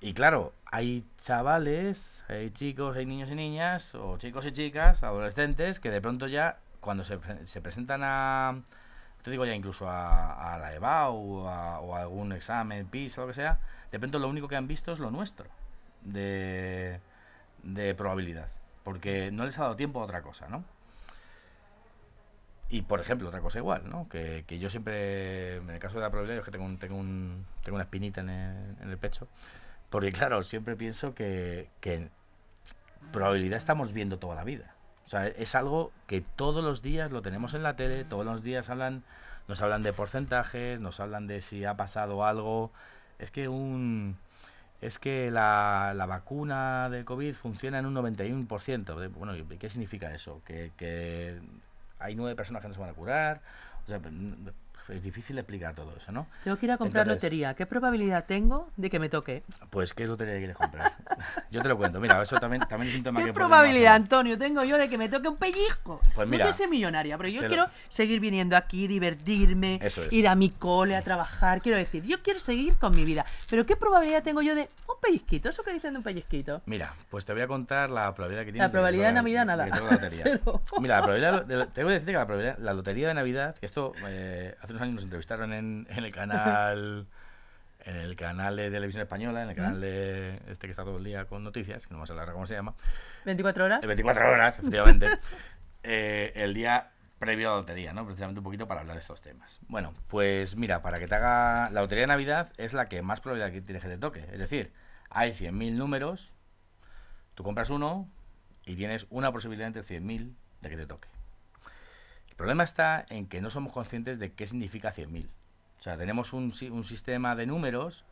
y 0.00 0.14
claro, 0.14 0.52
hay 0.72 1.04
chavales, 1.18 2.24
hay 2.28 2.50
chicos, 2.50 2.96
hay 2.96 3.06
niños 3.06 3.30
y 3.30 3.34
niñas, 3.34 3.94
o 3.94 4.18
chicos 4.18 4.44
y 4.46 4.52
chicas, 4.52 5.04
adolescentes, 5.04 5.78
que 5.78 5.90
de 5.90 6.00
pronto 6.00 6.26
ya, 6.26 6.58
cuando 6.80 7.04
se, 7.04 7.18
presentan 7.60 8.00
a, 8.02 8.62
te 9.22 9.30
digo 9.30 9.46
ya 9.46 9.54
incluso 9.54 9.88
a, 9.88 10.58
la 10.60 10.74
EVA 10.74 11.10
o 11.10 11.46
a, 11.46 12.00
algún 12.00 12.32
examen, 12.32 12.86
PIS 12.86 13.18
o 13.18 13.20
lo 13.20 13.26
que 13.28 13.34
sea, 13.34 13.60
de 13.92 13.98
pronto 14.00 14.18
lo 14.18 14.28
único 14.28 14.48
que 14.48 14.56
han 14.56 14.66
visto 14.66 14.92
es 14.92 14.98
lo 14.98 15.10
nuestro 15.10 15.46
de, 16.00 16.98
de 17.62 17.94
probabilidad, 17.94 18.48
porque 18.82 19.30
no 19.30 19.44
les 19.44 19.56
ha 19.58 19.62
dado 19.62 19.76
tiempo 19.76 20.00
a 20.00 20.04
otra 20.04 20.22
cosa, 20.22 20.48
¿no? 20.48 20.64
Y, 22.72 22.80
por 22.80 23.00
ejemplo, 23.00 23.28
otra 23.28 23.42
cosa 23.42 23.58
igual, 23.58 23.82
¿no? 23.90 24.08
Que, 24.08 24.44
que 24.46 24.58
yo 24.58 24.70
siempre, 24.70 25.56
en 25.56 25.68
el 25.68 25.78
caso 25.78 25.96
de 25.96 26.00
la 26.00 26.10
probabilidad, 26.10 26.38
yo 26.38 26.44
que 26.44 26.50
tengo, 26.52 26.64
un, 26.64 26.78
tengo, 26.78 26.96
un, 26.96 27.44
tengo 27.62 27.74
una 27.74 27.84
espinita 27.84 28.22
en 28.22 28.30
el, 28.30 28.76
en 28.80 28.88
el 28.88 28.96
pecho, 28.96 29.28
porque 29.90 30.10
claro, 30.10 30.42
siempre 30.42 30.74
pienso 30.74 31.14
que, 31.14 31.68
que 31.82 32.08
probabilidad 33.12 33.58
estamos 33.58 33.92
viendo 33.92 34.18
toda 34.18 34.34
la 34.34 34.44
vida. 34.44 34.74
O 35.04 35.08
sea, 35.10 35.26
es 35.26 35.54
algo 35.54 35.92
que 36.06 36.22
todos 36.22 36.64
los 36.64 36.80
días 36.80 37.12
lo 37.12 37.20
tenemos 37.20 37.52
en 37.52 37.62
la 37.62 37.76
tele, 37.76 38.04
todos 38.04 38.24
los 38.24 38.42
días 38.42 38.70
hablan, 38.70 39.02
nos 39.48 39.60
hablan 39.60 39.82
de 39.82 39.92
porcentajes, 39.92 40.80
nos 40.80 40.98
hablan 40.98 41.26
de 41.26 41.42
si 41.42 41.66
ha 41.66 41.76
pasado 41.76 42.24
algo. 42.24 42.72
Es 43.18 43.30
que 43.30 43.48
un 43.48 44.16
es 44.80 44.98
que 44.98 45.30
la, 45.30 45.92
la 45.94 46.06
vacuna 46.06 46.88
de 46.88 47.04
COVID 47.04 47.34
funciona 47.34 47.80
en 47.80 47.84
un 47.84 47.94
91%. 47.94 49.10
Bueno, 49.12 49.34
¿qué 49.58 49.68
significa 49.68 50.14
eso? 50.14 50.40
Que, 50.46 50.72
que 50.78 51.38
hay 52.02 52.14
nueve 52.14 52.34
personas 52.36 52.62
que 52.62 52.68
no 52.68 52.74
se 52.74 52.80
van 52.80 52.90
a 52.90 52.94
curar. 52.94 53.40
Es 54.92 55.02
difícil 55.02 55.38
explicar 55.38 55.74
todo 55.74 55.94
eso, 55.96 56.12
¿no? 56.12 56.26
Tengo 56.44 56.56
que 56.56 56.66
ir 56.66 56.72
a 56.72 56.78
comprar 56.78 57.06
lotería. 57.06 57.54
¿Qué 57.54 57.66
probabilidad 57.66 58.24
tengo 58.26 58.70
de 58.76 58.90
que 58.90 58.98
me 58.98 59.08
toque? 59.08 59.42
Pues, 59.70 59.94
¿qué 59.94 60.06
lotería 60.06 60.36
quieres 60.38 60.56
comprar? 60.56 60.94
yo 61.50 61.62
te 61.62 61.68
lo 61.68 61.76
cuento. 61.76 62.00
Mira, 62.00 62.22
eso 62.22 62.36
también, 62.38 62.62
también 62.68 62.92
es 62.92 62.98
un 62.98 63.04
tema 63.04 63.24
¿Qué 63.24 63.32
probabilidad, 63.32 63.94
Antonio, 63.94 64.38
tengo 64.38 64.62
yo 64.64 64.78
de 64.78 64.88
que 64.88 64.98
me 64.98 65.08
toque 65.08 65.28
un 65.28 65.36
pellizco? 65.36 66.00
Pues 66.14 66.28
mira. 66.28 66.44
No 66.44 66.52
sea 66.52 66.68
millonaria, 66.68 67.16
pero 67.16 67.28
yo 67.30 67.46
quiero 67.46 67.66
seguir 67.88 68.20
viniendo 68.20 68.56
aquí, 68.56 68.86
divertirme, 68.86 69.80
ir 70.10 70.28
a 70.28 70.34
mi 70.34 70.50
cole 70.50 70.96
a 70.96 71.02
trabajar. 71.02 71.62
Quiero 71.62 71.78
decir, 71.78 72.04
yo 72.04 72.22
quiero 72.22 72.38
seguir 72.38 72.76
con 72.76 72.94
mi 72.94 73.04
vida. 73.04 73.24
Pero 73.48 73.66
¿qué 73.66 73.76
probabilidad 73.76 74.22
tengo 74.22 74.42
yo 74.42 74.54
de 74.54 74.68
un 74.88 75.00
pellizquito? 75.00 75.48
¿Eso 75.48 75.62
que 75.62 75.72
dicen 75.72 75.92
de 75.92 75.98
un 75.98 76.04
pellizquito? 76.04 76.62
Mira, 76.66 76.94
pues 77.10 77.24
te 77.24 77.32
voy 77.32 77.42
a 77.42 77.46
contar 77.46 77.90
la 77.90 78.14
probabilidad 78.14 78.44
que 78.44 78.52
tienes. 78.52 78.68
La 78.68 78.72
probabilidad 78.72 79.08
de, 79.08 79.14
Navidad, 79.14 79.44
nada. 79.46 79.64
Mira, 80.80 80.96
la 80.96 81.02
probabilidad, 81.02 81.68
te 81.72 81.82
voy 81.84 81.92
a 81.92 81.94
decir 81.94 82.06
que 82.06 82.12
la, 82.12 82.26
probabilidad, 82.26 82.58
la 82.58 82.72
lotería 82.74 83.08
de 83.08 83.14
Navidad, 83.14 83.56
que 83.56 83.66
esto 83.66 83.92
eh, 84.06 84.54
hace 84.60 84.72
unos 84.72 84.81
años 84.82 84.96
nos 84.96 85.04
entrevistaron 85.04 85.52
en, 85.52 85.86
el 85.88 86.12
canal 86.12 87.06
en 87.84 87.96
el 87.96 88.16
canal 88.16 88.56
de 88.56 88.70
televisión 88.70 89.02
española, 89.02 89.42
en 89.42 89.50
el 89.50 89.56
canal 89.56 89.80
de 89.80 90.40
este 90.48 90.66
que 90.66 90.70
está 90.70 90.84
todo 90.84 90.98
el 90.98 91.04
día 91.04 91.24
con 91.24 91.42
noticias, 91.42 91.86
que 91.86 91.94
no 91.94 91.98
vamos 91.98 92.10
a 92.10 92.12
hablar 92.12 92.32
cómo 92.32 92.46
se 92.46 92.54
llama. 92.54 92.74
24 93.24 93.64
horas. 93.64 93.86
24 93.86 94.30
horas, 94.30 94.58
efectivamente. 94.58 95.08
Eh, 95.84 96.32
el 96.36 96.54
día 96.54 96.92
previo 97.22 97.48
a 97.48 97.52
la 97.52 97.58
lotería, 97.58 97.92
¿no? 97.92 98.04
Precisamente 98.04 98.40
un 98.40 98.44
poquito 98.44 98.66
para 98.66 98.80
hablar 98.80 98.94
de 98.94 99.00
estos 99.00 99.20
temas. 99.20 99.60
Bueno, 99.68 99.94
pues 100.08 100.56
mira, 100.56 100.82
para 100.82 100.98
que 100.98 101.06
te 101.06 101.14
haga... 101.14 101.70
La 101.70 101.80
lotería 101.80 102.02
de 102.02 102.06
Navidad 102.08 102.52
es 102.56 102.72
la 102.72 102.88
que 102.88 103.02
más 103.02 103.20
probabilidad 103.20 103.52
que 103.52 103.62
tienes 103.62 103.82
que 103.82 103.88
te 103.88 103.98
toque. 103.98 104.26
Es 104.32 104.38
decir, 104.38 104.72
hay 105.08 105.30
100.000 105.30 105.74
números, 105.74 106.32
tú 107.34 107.44
compras 107.44 107.70
uno 107.70 108.08
y 108.64 108.76
tienes 108.76 109.06
una 109.10 109.30
posibilidad 109.30 109.66
entre 109.66 109.82
100.000 109.82 110.34
de 110.62 110.70
que 110.70 110.76
te 110.76 110.86
toque. 110.86 111.08
El 112.42 112.46
problema 112.46 112.64
está 112.64 113.06
en 113.08 113.28
que 113.28 113.40
no 113.40 113.50
somos 113.52 113.72
conscientes 113.72 114.18
de 114.18 114.32
qué 114.32 114.48
significa 114.48 114.92
100.000. 114.92 115.28
O 115.78 115.82
sea, 115.82 115.96
tenemos 115.96 116.32
un, 116.32 116.52
un, 116.72 116.82
sistema 116.82 117.36
de 117.36 117.46
números 117.46 118.02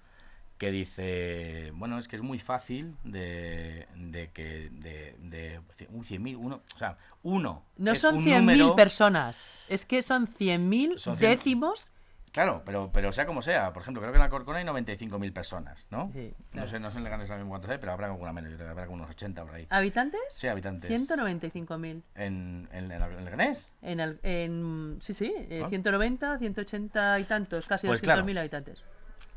que 0.57 0.71
dice, 0.71 1.73
bueno, 1.75 1.99
es 1.99 2.07
que 2.07 2.15
es 2.15 2.23
muy 2.23 2.39
fácil 2.39 2.95
de, 3.03 3.89
de 3.97 4.31
que 4.31 4.71
de, 4.71 5.17
de 5.19 5.61
un 5.89 6.05
100.000, 6.05 6.37
uno, 6.39 6.63
o 6.73 6.79
sea, 6.79 6.97
uno 7.25 7.65
No 7.77 7.97
son 7.97 8.19
un 8.19 8.25
100.000 8.25 8.41
número- 8.41 8.77
personas, 8.77 9.59
es 9.69 9.85
que 9.85 10.01
son 10.01 10.29
100.000 10.29 10.97
Son 10.97 11.17
100.000. 11.17 11.19
décimos. 11.19 11.91
Claro, 12.33 12.63
pero, 12.65 12.91
pero 12.93 13.11
sea 13.13 13.27
como 13.27 13.43
sea, 13.43 13.73
por 13.73 13.83
ejemplo, 13.83 14.01
creo 14.01 14.13
que 14.13 14.19
en 14.19 14.23
Alcorcón 14.23 14.55
hay 14.57 14.65
95.000 14.65 15.33
personas, 15.33 15.89
¿no? 15.91 16.11
Sí, 16.13 16.33
No 16.39 16.51
claro. 16.53 16.69
sé, 16.69 16.79
no 16.79 16.91
sé 16.91 16.99
en 16.99 17.05
Leganés 17.05 17.29
mismo 17.31 17.49
cuántos 17.49 17.71
hay, 17.71 17.79
pero 17.79 17.91
habrá 17.93 18.07
alguna 18.07 18.33
menos, 18.33 18.51
yo 18.51 18.57
creo 18.57 18.69
que 18.69 18.71
habrá 18.73 18.87
como 18.87 18.99
unos 18.99 19.11
80 19.11 19.45
por 19.45 19.55
ahí. 19.55 19.67
¿Habitantes? 19.69 20.21
Sí, 20.31 20.47
habitantes. 20.47 20.91
195.000. 20.91 22.03
¿En, 22.15 22.69
en, 22.73 22.93
en 22.93 23.25
Leganés? 23.25 23.73
En, 23.83 23.99
el- 24.01 24.21
en, 24.23 24.99
sí, 25.01 25.13
sí, 25.13 25.33
eh, 25.37 25.63
Ah. 25.65 25.69
190, 25.69 26.39
180 26.39 27.19
y 27.19 27.25
tantos, 27.25 27.67
casi 27.67 27.87
Pues 27.89 28.01
200.000 28.03 28.05
claro. 28.05 28.41
habitantes. 28.41 28.85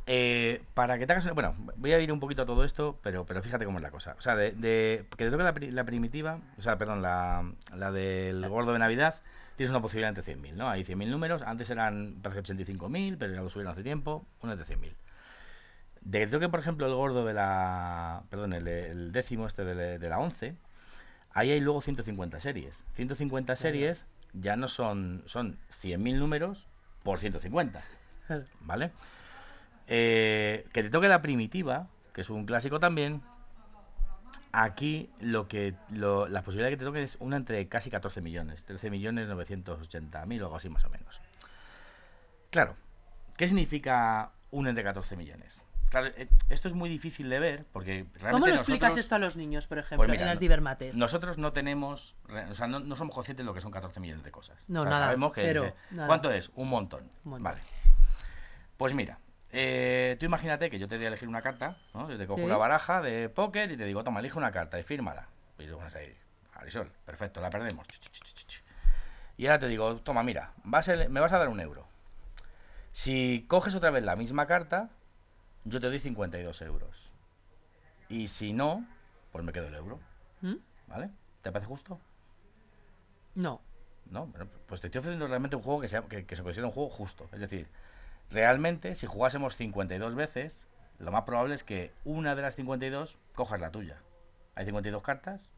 Eh, 0.05 0.61
para 0.73 0.97
que 0.99 1.07
te 1.07 1.13
hagas 1.13 1.33
Bueno, 1.33 1.55
voy 1.77 1.93
a 1.93 1.99
ir 1.99 2.11
un 2.11 2.19
poquito 2.19 2.41
a 2.41 2.45
todo 2.45 2.63
esto, 2.65 2.99
pero, 3.01 3.25
pero 3.25 3.41
fíjate 3.41 3.63
cómo 3.65 3.77
es 3.79 3.83
la 3.83 3.89
cosa. 3.91 4.15
O 4.17 4.21
sea, 4.21 4.35
de, 4.35 4.51
de- 4.51 5.05
que 5.17 5.25
te 5.25 5.31
toque 5.31 5.43
la, 5.43 5.53
la 5.71 5.83
primitiva, 5.85 6.39
o 6.57 6.61
sea, 6.61 6.77
perdón, 6.77 7.01
la, 7.01 7.49
la 7.75 7.91
del 7.91 8.47
gordo 8.49 8.73
de 8.73 8.79
Navidad, 8.79 9.15
tienes 9.55 9.69
una 9.69 9.81
posibilidad 9.81 10.09
entre 10.09 10.23
100.000, 10.23 10.53
¿no? 10.53 10.69
Hay 10.69 10.83
100.000 10.83 11.09
números, 11.09 11.41
antes 11.41 11.69
eran, 11.69 12.15
parece 12.21 12.41
que 12.41 12.53
85.000, 12.55 13.17
pero 13.17 13.33
ya 13.33 13.41
lo 13.41 13.49
subieron 13.49 13.73
hace 13.73 13.83
tiempo, 13.83 14.25
uno 14.41 14.53
entre 14.53 14.67
100.000. 14.75 14.93
De 16.01 16.19
que 16.19 16.25
te 16.25 16.31
toque, 16.33 16.49
por 16.49 16.59
ejemplo, 16.59 16.85
el 16.87 16.93
gordo 16.93 17.25
de 17.25 17.33
la... 17.33 18.23
Perdón, 18.29 18.53
el, 18.53 19.11
décimo 19.11 19.47
este 19.47 19.63
de, 19.63 19.75
la- 19.75 19.97
de 19.99 20.09
la 20.09 20.19
11, 20.19 20.55
ahí 21.31 21.51
hay 21.51 21.59
luego 21.59 21.81
150 21.81 22.39
series. 22.39 22.83
150 22.93 23.55
series 23.55 24.05
ya 24.33 24.55
no 24.57 24.67
son... 24.67 25.23
Son 25.27 25.57
100.000 25.81 26.17
números 26.17 26.67
por 27.03 27.19
150. 27.19 27.81
¿Vale? 28.61 28.91
Eh, 29.87 30.65
que 30.73 30.83
te 30.83 30.89
toque 30.89 31.07
la 31.07 31.21
primitiva, 31.21 31.87
que 32.13 32.21
es 32.21 32.29
un 32.29 32.45
clásico 32.45 32.79
también. 32.79 33.21
Aquí 34.55 35.09
lo 35.19 35.47
que 35.47 35.73
lo- 35.89 36.27
la 36.27 36.43
posibilidad 36.43 36.67
de 36.69 36.73
que 36.75 36.77
te 36.77 36.85
toque 36.85 37.01
es 37.01 37.17
una 37.19 37.37
entre 37.37 37.67
casi 37.67 37.89
14 37.89 38.21
millones, 38.21 38.63
13 38.65 38.91
millones 38.91 39.27
980 39.27 40.25
mil 40.27 40.41
o 40.43 40.45
algo 40.45 40.57
así 40.57 40.69
más 40.69 40.85
o 40.85 40.89
menos. 40.89 41.19
Claro, 42.51 42.75
¿qué 43.35 43.47
significa 43.47 44.31
un 44.51 44.67
entre 44.67 44.83
14 44.83 45.17
millones? 45.17 45.63
Claro, 45.89 46.07
eh, 46.15 46.27
esto 46.49 46.67
es 46.67 46.75
muy 46.75 46.87
difícil 46.89 47.29
de 47.29 47.39
ver 47.39 47.65
porque 47.71 48.05
realmente 48.13 48.31
¿Cómo 48.31 48.47
lo 48.47 48.53
explicas 48.53 48.95
esto 48.97 49.15
a 49.15 49.19
los 49.19 49.35
niños, 49.35 49.65
por 49.67 49.79
ejemplo, 49.79 49.97
Pues 49.97 50.09
mira, 50.09 50.21
en 50.23 50.29
las 50.29 50.39
divermates? 50.39 50.97
nosotros 50.97 51.37
no 51.39 51.51
tenemos, 51.51 52.15
o 52.51 52.53
sea, 52.55 52.67
no, 52.67 52.79
no 52.79 52.95
somos 52.95 53.13
conscientes 53.15 53.43
de 53.43 53.47
lo 53.47 53.53
que 53.55 53.61
son 53.61 53.71
14 53.71 53.99
millones 53.99 54.23
de 54.23 54.31
cosas. 54.31 54.63
No, 54.67 54.81
O 54.81 54.83
sea, 54.83 54.91
nada, 54.91 55.05
Sabemos 55.05 55.33
que 55.33 55.41
cero, 55.41 55.63
dice, 55.63 55.75
nada. 55.95 56.07
¿cuánto 56.07 56.31
es? 56.31 56.51
Un 56.55 56.69
montón. 56.69 57.03
Un 57.25 57.31
montón. 57.31 57.43
Vale. 57.43 57.61
Pues 58.77 58.93
mira, 58.93 59.19
eh, 59.53 60.17
tú 60.19 60.25
imagínate 60.25 60.69
que 60.69 60.79
yo 60.79 60.87
te 60.87 60.95
doy 60.95 61.05
a 61.05 61.07
elegir 61.09 61.29
una 61.29 61.41
carta, 61.41 61.77
¿no? 61.93 62.09
Yo 62.09 62.17
te 62.17 62.25
cojo 62.27 62.39
Sí. 62.39 62.45
una 62.45 62.57
baraja 62.57 63.01
de 63.01 63.29
póker 63.29 63.71
y 63.71 63.77
te 63.77 63.85
digo, 63.85 64.03
toma, 64.03 64.19
elige 64.19 64.37
una 64.37 64.51
carta 64.51 64.79
y 64.79 64.83
fírmala. 64.83 65.27
Y 65.59 65.67
tú 65.67 65.77
pones 65.77 65.93
ahí, 65.95 66.13
perfecto, 67.05 67.39
la 67.39 67.49
perdemos. 67.49 67.87
Y 69.37 69.45
ahora 69.47 69.59
te 69.59 69.67
digo, 69.67 69.95
toma, 69.97 70.23
mira, 70.23 70.51
vas 70.63 70.89
a 70.89 70.93
ele- 70.93 71.07
me 71.09 71.19
vas 71.19 71.31
a 71.33 71.37
dar 71.37 71.49
un 71.49 71.59
euro. 71.59 71.87
Si 72.91 73.45
coges 73.47 73.75
otra 73.75 73.89
vez 73.91 74.03
la 74.03 74.15
misma 74.15 74.45
carta, 74.47 74.89
yo 75.65 75.79
te 75.79 75.87
doy 75.87 75.99
52 75.99 76.61
euros. 76.63 77.09
Y 78.09 78.27
si 78.27 78.53
no, 78.53 78.85
pues 79.31 79.43
me 79.43 79.51
quedo 79.53 79.67
el 79.67 79.75
euro. 79.75 79.99
¿Mm? 80.41 80.55
¿Vale? 80.87 81.09
¿Te 81.41 81.51
parece 81.51 81.67
justo? 81.67 81.99
No. 83.35 83.61
No, 84.09 84.27
bueno, 84.27 84.47
pues 84.67 84.81
te 84.81 84.87
estoy 84.87 84.99
ofreciendo 84.99 85.27
realmente 85.27 85.55
un 85.55 85.63
juego 85.63 85.81
que, 85.81 85.87
sea, 85.87 86.01
que, 86.03 86.25
que 86.25 86.35
se 86.35 86.43
considera 86.43 86.67
un 86.67 86.73
juego 86.73 86.89
justo. 86.89 87.27
Es 87.31 87.39
decir, 87.39 87.67
realmente, 88.31 88.95
si 88.95 89.05
jugásemos 89.07 89.55
52 89.55 90.15
veces, 90.15 90.67
lo 90.99 91.11
más 91.11 91.23
probable 91.23 91.55
es 91.55 91.63
que 91.63 91.91
una 92.05 92.35
de 92.35 92.41
las 92.41 92.55
52 92.55 93.17
cojas 93.35 93.59
la 93.59 93.71
tuya. 93.71 93.97
Hay 94.55 94.65
52 94.65 95.01
cartas. 95.01 95.49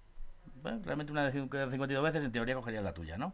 Bueno, 0.61 0.81
realmente 0.83 1.11
una 1.11 1.29
de 1.29 1.33
cincu- 1.33 1.69
52 1.69 2.03
veces, 2.03 2.23
en 2.23 2.31
teoría, 2.31 2.55
cogerías 2.55 2.83
la 2.83 2.93
tuya, 2.93 3.17
¿no? 3.17 3.33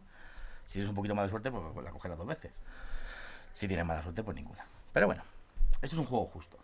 Si 0.64 0.74
tienes 0.74 0.88
un 0.88 0.94
poquito 0.94 1.14
más 1.14 1.24
de 1.26 1.30
suerte, 1.30 1.50
pues 1.50 1.84
la 1.84 1.90
cogerás 1.90 2.18
dos 2.18 2.26
veces. 2.26 2.64
Si 3.52 3.66
tienes 3.68 3.84
mala 3.86 4.02
suerte, 4.02 4.22
pues 4.22 4.34
ninguna. 4.36 4.64
Pero 4.92 5.06
bueno, 5.06 5.22
esto 5.82 5.94
es 5.96 5.98
un 5.98 6.06
juego 6.06 6.26
justo. 6.26 6.58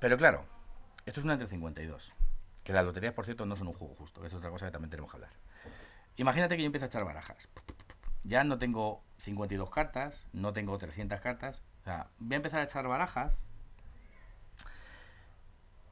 Pero 0.00 0.16
claro, 0.16 0.44
esto 1.06 1.20
es 1.20 1.24
una 1.24 1.34
entre 1.34 1.48
52. 1.48 2.12
Que 2.64 2.72
las 2.72 2.84
loterías, 2.84 3.12
por 3.14 3.24
cierto, 3.24 3.44
no 3.46 3.56
son 3.56 3.68
un 3.68 3.74
juego 3.74 3.94
justo. 3.94 4.24
es 4.24 4.32
otra 4.34 4.50
cosa 4.50 4.66
que 4.66 4.72
también 4.72 4.90
tenemos 4.90 5.10
que 5.10 5.16
hablar. 5.16 5.30
Imagínate 6.16 6.56
que 6.56 6.62
yo 6.62 6.66
empiezo 6.66 6.84
a 6.84 6.88
echar 6.88 7.04
barajas. 7.04 7.48
Ya 8.24 8.44
no 8.44 8.58
tengo 8.58 9.02
52 9.18 9.70
cartas, 9.70 10.28
no 10.32 10.52
tengo 10.52 10.78
300 10.78 11.20
cartas. 11.20 11.62
O 11.82 11.84
sea, 11.84 12.06
voy 12.18 12.34
a 12.34 12.36
empezar 12.36 12.60
a 12.60 12.64
echar 12.64 12.86
barajas. 12.86 13.44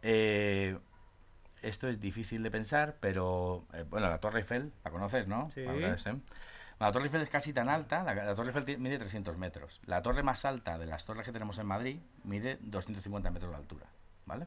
Eh, 0.03 0.79
esto 1.62 1.88
es 1.88 2.00
difícil 2.00 2.42
de 2.42 2.50
pensar, 2.50 2.96
pero 3.00 3.66
eh, 3.74 3.85
bueno, 3.88 4.09
la 4.09 4.18
Torre 4.18 4.40
Eiffel, 4.40 4.72
la 4.85 4.90
conoces, 4.90 5.26
¿no? 5.26 5.50
Sí. 5.50 5.64
La 6.79 6.90
Torre 6.92 7.05
Eiffel 7.07 7.20
es 7.22 7.29
casi 7.31 7.53
tan 7.53 7.68
alta, 7.68 8.03
la, 8.03 8.14
la 8.14 8.35
Torre 8.35 8.48
Eiffel 8.57 8.79
mide 8.79 8.98
300 8.98 9.37
metros. 9.37 9.81
La 9.85 10.00
torre 10.00 10.22
más 10.22 10.46
alta 10.46 10.79
de 10.79 10.87
las 10.87 11.05
torres 11.05 11.26
que 11.26 11.33
tenemos 11.33 11.59
en 11.59 11.66
Madrid 11.66 11.98
mide 12.24 12.57
250 12.62 13.31
metros 13.31 13.50
de 13.50 13.57
altura, 13.59 13.87
¿vale? 14.24 14.46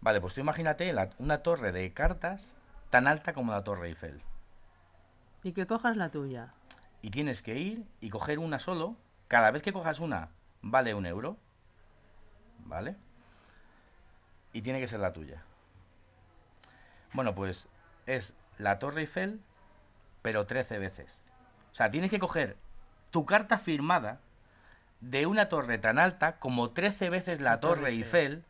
Vale, 0.00 0.20
pues 0.20 0.34
tú 0.34 0.40
imagínate 0.40 0.92
la- 0.92 1.10
una 1.18 1.38
torre 1.42 1.70
de 1.70 1.92
cartas 1.92 2.56
tan 2.90 3.06
alta 3.06 3.32
como 3.32 3.52
la 3.52 3.62
Torre 3.62 3.88
Eiffel. 3.88 4.20
Y 5.44 5.52
que 5.52 5.66
cojas 5.66 5.96
la 5.96 6.10
tuya. 6.10 6.52
Y 7.02 7.10
tienes 7.10 7.42
que 7.42 7.56
ir 7.58 7.84
y 8.00 8.10
coger 8.10 8.38
una 8.40 8.58
solo. 8.58 8.96
Cada 9.34 9.50
vez 9.50 9.62
que 9.62 9.72
cojas 9.72 9.98
una, 9.98 10.28
vale 10.62 10.94
un 10.94 11.06
euro. 11.06 11.36
¿Vale? 12.60 12.94
Y 14.52 14.62
tiene 14.62 14.78
que 14.78 14.86
ser 14.86 15.00
la 15.00 15.12
tuya. 15.12 15.42
Bueno, 17.12 17.34
pues 17.34 17.68
es 18.06 18.36
la 18.58 18.78
Torre 18.78 19.00
Eiffel, 19.00 19.40
pero 20.22 20.46
13 20.46 20.78
veces. 20.78 21.32
O 21.72 21.74
sea, 21.74 21.90
tienes 21.90 22.12
que 22.12 22.20
coger 22.20 22.56
tu 23.10 23.26
carta 23.26 23.58
firmada 23.58 24.20
de 25.00 25.26
una 25.26 25.48
torre 25.48 25.78
tan 25.78 25.98
alta 25.98 26.36
como 26.38 26.70
13 26.70 27.10
veces 27.10 27.40
la 27.40 27.54
La 27.54 27.60
Torre 27.60 27.80
Torre 27.80 27.90
Eiffel. 27.90 28.32
Eiffel. 28.34 28.44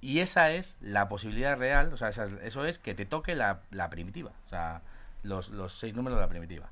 Y 0.00 0.20
esa 0.20 0.50
es 0.52 0.78
la 0.80 1.10
posibilidad 1.10 1.58
real, 1.58 1.92
o 1.92 1.98
sea, 1.98 2.08
eso 2.08 2.64
es 2.64 2.78
que 2.78 2.94
te 2.94 3.04
toque 3.04 3.34
la, 3.34 3.60
la 3.70 3.90
primitiva. 3.90 4.32
O 4.46 4.48
sea, 4.48 4.80
los, 5.24 5.50
los 5.50 5.74
seis 5.74 5.94
números 5.94 6.16
de 6.16 6.22
la 6.22 6.30
primitiva. 6.30 6.70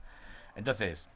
Entonces, 0.56 1.10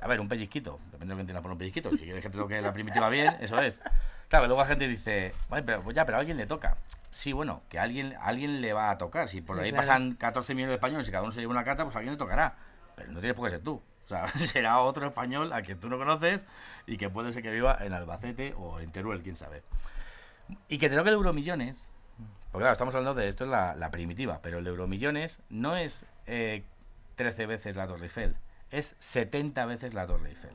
a 0.00 0.06
ver, 0.06 0.20
un 0.20 0.28
pellizquito, 0.28 0.78
depende 0.92 1.06
de 1.06 1.10
lo 1.10 1.16
que 1.16 1.20
entiendas 1.22 1.42
por 1.42 1.52
un 1.52 1.58
pellizquito. 1.58 1.90
Si 1.90 1.98
quieres 1.98 2.22
que 2.22 2.30
te 2.30 2.38
toque 2.38 2.60
la 2.60 2.72
primitiva 2.72 3.08
bien, 3.08 3.36
eso 3.40 3.60
es. 3.60 3.80
Claro, 4.28 4.46
luego 4.46 4.60
la 4.62 4.68
gente 4.68 4.86
dice, 4.86 5.32
"Vale, 5.48 5.62
pero 5.62 5.90
ya, 5.90 6.04
pero 6.04 6.18
a 6.18 6.20
alguien 6.20 6.36
le 6.36 6.46
toca. 6.46 6.76
Sí, 7.10 7.32
bueno, 7.32 7.62
que 7.68 7.78
a 7.78 7.82
alguien, 7.82 8.14
a 8.14 8.26
alguien 8.26 8.60
le 8.60 8.72
va 8.72 8.90
a 8.90 8.98
tocar. 8.98 9.26
Si 9.28 9.40
por 9.40 9.56
Sí, 9.56 9.62
ahí 9.64 9.70
claro. 9.70 9.86
pasan 9.86 10.14
14 10.14 10.54
millones 10.54 10.72
de 10.72 10.74
españoles 10.76 11.08
y 11.08 11.10
cada 11.10 11.22
uno 11.22 11.32
se 11.32 11.40
lleva 11.40 11.52
una 11.52 11.64
carta, 11.64 11.84
pues 11.84 11.96
a 11.96 11.98
alguien 12.00 12.12
le 12.14 12.18
tocará. 12.18 12.54
Pero 12.94 13.10
no 13.12 13.20
tienes 13.20 13.34
por 13.36 13.46
qué 13.46 13.50
ser 13.56 13.62
tú. 13.64 13.82
O 14.04 14.08
sea, 14.08 14.28
será 14.36 14.80
otro 14.80 15.06
español 15.06 15.52
a 15.52 15.62
quien 15.62 15.80
tú 15.80 15.88
no 15.88 15.96
conoces 15.98 16.46
y 16.86 16.96
que 16.98 17.08
puede 17.10 17.32
ser 17.32 17.42
que 17.42 17.50
viva 17.50 17.78
en 17.80 17.92
Albacete 17.94 18.54
o 18.58 18.80
en 18.80 18.90
Teruel, 18.92 19.22
quién 19.22 19.36
sabe. 19.36 19.62
Y 20.68 20.78
que 20.78 20.88
te 20.90 20.96
toque 20.96 21.08
el 21.08 21.14
Euromillones. 21.16 21.88
Porque 22.52 22.62
claro, 22.62 22.72
estamos 22.72 22.94
hablando 22.94 23.14
de 23.20 23.28
esto 23.28 23.44
es 23.44 23.50
la, 23.50 23.74
la 23.74 23.90
primitiva, 23.90 24.40
pero 24.42 24.58
el 24.58 24.66
Euromillones 24.66 25.40
no 25.50 25.76
es 25.76 26.04
eh, 26.26 26.64
13 27.16 27.46
veces 27.46 27.76
la 27.76 27.86
Torre 27.86 28.04
Eiffel, 28.04 28.36
es 28.70 28.96
70 28.98 29.64
veces 29.66 29.94
la 29.94 30.06
Torre 30.06 30.30
Eiffel. 30.30 30.50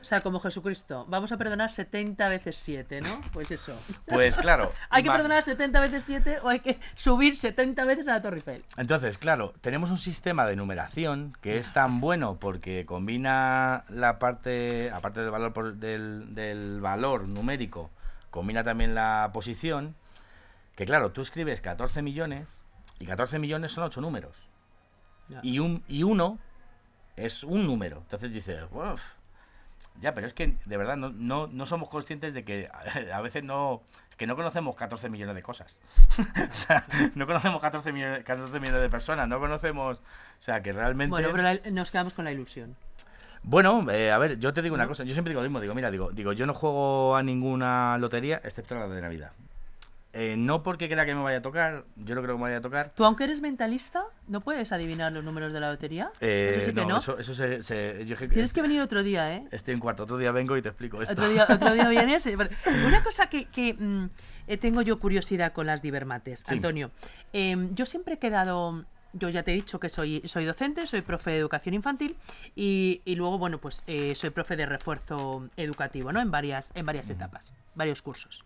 O 0.00 0.04
sea, 0.04 0.20
como 0.20 0.40
Jesucristo. 0.40 1.06
Vamos 1.08 1.30
a 1.30 1.36
perdonar 1.36 1.70
70 1.70 2.28
veces 2.28 2.56
7, 2.56 3.00
¿no? 3.02 3.20
Pues 3.32 3.50
eso. 3.52 3.76
Pues 4.06 4.36
claro. 4.36 4.72
¿Hay 4.90 5.04
que 5.04 5.10
perdonar 5.10 5.42
70 5.44 5.80
veces 5.80 6.02
7 6.04 6.40
o 6.42 6.48
hay 6.48 6.58
que 6.60 6.80
subir 6.96 7.36
70 7.36 7.84
veces 7.84 8.08
a 8.08 8.14
la 8.14 8.22
Torre 8.22 8.36
Eiffel? 8.38 8.64
Entonces, 8.76 9.16
claro, 9.18 9.54
tenemos 9.60 9.90
un 9.90 9.98
sistema 9.98 10.44
de 10.46 10.56
numeración 10.56 11.36
que 11.40 11.58
es 11.58 11.72
tan 11.72 12.00
bueno 12.00 12.36
porque 12.40 12.84
combina 12.84 13.84
la 13.88 14.18
parte, 14.18 14.90
aparte 14.92 15.20
del 15.20 15.30
valor 15.30 15.52
por- 15.52 15.74
del, 15.76 16.34
del 16.34 16.80
valor 16.80 17.28
numérico, 17.28 17.90
combina 18.30 18.64
también 18.64 18.96
la 18.96 19.30
posición, 19.32 19.94
que 20.74 20.84
claro, 20.84 21.12
tú 21.12 21.20
escribes 21.22 21.60
14 21.60 22.02
millones 22.02 22.64
y 22.98 23.06
14 23.06 23.38
millones 23.38 23.70
son 23.72 23.84
8 23.84 24.00
números. 24.00 24.48
Y, 25.42 25.60
un, 25.60 25.84
y 25.86 26.02
uno 26.02 26.38
es 27.16 27.44
un 27.44 27.66
número. 27.66 27.98
Entonces 27.98 28.32
dices, 28.32 28.60
"Uf, 28.70 29.00
ya, 30.00 30.14
pero 30.14 30.26
es 30.26 30.34
que 30.34 30.54
de 30.64 30.76
verdad 30.76 30.96
no, 30.96 31.10
no, 31.10 31.46
no 31.46 31.66
somos 31.66 31.88
conscientes 31.88 32.34
de 32.34 32.44
que 32.44 32.68
a, 33.12 33.20
veces 33.20 33.44
no, 33.44 33.82
que 34.16 34.26
no 34.26 34.36
conocemos 34.36 34.74
14 34.76 35.08
millones 35.08 35.34
de 35.34 35.42
cosas. 35.42 35.78
o 36.18 36.54
sea, 36.54 36.86
no 37.14 37.26
conocemos 37.26 37.60
14 37.60 37.92
millones, 37.92 38.24
14 38.24 38.58
millones 38.60 38.80
de 38.82 38.88
personas, 38.90 39.28
no 39.28 39.38
conocemos, 39.38 39.98
o 39.98 40.02
sea, 40.42 40.62
que 40.62 40.72
realmente... 40.72 41.10
Bueno, 41.10 41.28
pero 41.32 41.42
la- 41.42 41.70
nos 41.70 41.90
quedamos 41.90 42.14
con 42.14 42.24
la 42.24 42.32
ilusión. 42.32 42.76
Bueno, 43.44 43.84
eh, 43.90 44.12
a 44.12 44.18
ver, 44.18 44.38
yo 44.38 44.52
te 44.52 44.62
digo 44.62 44.74
una 44.76 44.86
cosa, 44.86 45.02
yo 45.02 45.14
siempre 45.14 45.30
digo 45.32 45.42
lo 45.42 45.48
mismo, 45.48 45.60
digo, 45.60 45.74
mira, 45.74 45.90
digo, 45.90 46.10
digo, 46.12 46.32
yo 46.32 46.46
no 46.46 46.54
juego 46.54 47.16
a 47.16 47.22
ninguna 47.24 47.98
lotería 47.98 48.40
excepto 48.44 48.76
la 48.76 48.86
de 48.86 49.00
Navidad. 49.00 49.32
Eh, 50.14 50.36
no 50.36 50.62
porque 50.62 50.88
crea 50.90 51.06
que 51.06 51.14
me 51.14 51.22
vaya 51.22 51.38
a 51.38 51.42
tocar, 51.42 51.84
yo 51.96 52.14
no 52.14 52.20
creo 52.22 52.34
que 52.34 52.38
me 52.38 52.42
vaya 52.44 52.58
a 52.58 52.60
tocar. 52.60 52.92
¿Tú, 52.94 53.04
aunque 53.04 53.24
eres 53.24 53.40
mentalista, 53.40 54.04
no 54.28 54.42
puedes 54.42 54.70
adivinar 54.70 55.10
los 55.12 55.24
números 55.24 55.54
de 55.54 55.60
la 55.60 55.70
lotería? 55.70 56.10
Eh, 56.20 56.56
Eso 56.58 56.66
sí 56.68 56.74
que 56.74 56.84
no, 56.84 56.98
eso, 56.98 57.18
eso 57.18 57.32
se, 57.34 57.62
se- 57.62 58.04
yo 58.04 58.16
que- 58.16 58.28
Tienes 58.28 58.52
que 58.52 58.60
venir 58.60 58.82
otro 58.82 59.02
día, 59.02 59.34
¿eh? 59.34 59.46
Estoy 59.50 59.72
en 59.72 59.80
cuarto, 59.80 60.02
otro 60.02 60.18
día 60.18 60.30
vengo 60.30 60.54
y 60.58 60.62
te 60.62 60.68
explico 60.68 61.00
esto. 61.00 61.14
Otro 61.14 61.28
día, 61.30 61.46
otro 61.48 61.72
día 61.72 61.88
vienes. 61.88 62.26
eh. 62.26 62.36
Una 62.86 63.02
cosa 63.02 63.28
que, 63.30 63.46
que, 63.46 63.72
mm, 63.72 64.10
eh, 64.48 64.58
tengo 64.58 64.82
yo 64.82 64.98
curiosidad 65.00 65.54
con 65.54 65.66
las 65.66 65.80
divermates, 65.80 66.40
Sí. 66.46 66.52
Antonio. 66.54 66.90
Em, 67.32 67.74
yo 67.74 67.86
siempre 67.86 68.14
he 68.14 68.18
quedado. 68.18 68.84
Yo 69.14 69.28
ya 69.28 69.42
te 69.42 69.52
he 69.52 69.54
dicho 69.54 69.78
que 69.78 69.90
soy, 69.90 70.22
soy 70.26 70.46
docente, 70.46 70.86
soy 70.86 71.02
profe 71.02 71.32
de 71.32 71.36
educación 71.38 71.74
infantil 71.74 72.16
y, 72.56 73.02
y 73.04 73.14
luego, 73.14 73.36
bueno, 73.38 73.58
pues 73.58 73.82
eh, 73.86 74.14
soy 74.14 74.30
profe 74.30 74.56
de 74.56 74.64
refuerzo 74.64 75.50
educativo, 75.58 76.12
¿no? 76.12 76.20
En 76.22 76.30
varias, 76.30 76.70
en 76.74 76.86
varias 76.86 77.10
etapas, 77.10 77.52
varios 77.74 78.00
cursos. 78.00 78.42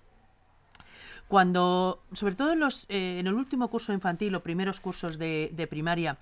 Cuando, 1.29 2.03
sobre 2.13 2.35
todo 2.35 2.53
en, 2.53 2.61
los, 2.61 2.87
eh, 2.89 3.19
en 3.19 3.27
el 3.27 3.35
último 3.35 3.69
curso 3.69 3.93
infantil 3.93 4.35
o 4.35 4.43
primeros 4.43 4.81
cursos 4.81 5.19
de, 5.19 5.51
de 5.53 5.67
primaria, 5.67 6.19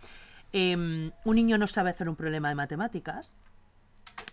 em, 0.53 1.11
un 1.25 1.37
niño 1.37 1.59
no 1.59 1.67
sabe 1.67 1.91
hacer 1.91 2.09
un 2.09 2.17
problema 2.17 2.49
de 2.49 2.55
matemáticas, 2.55 3.37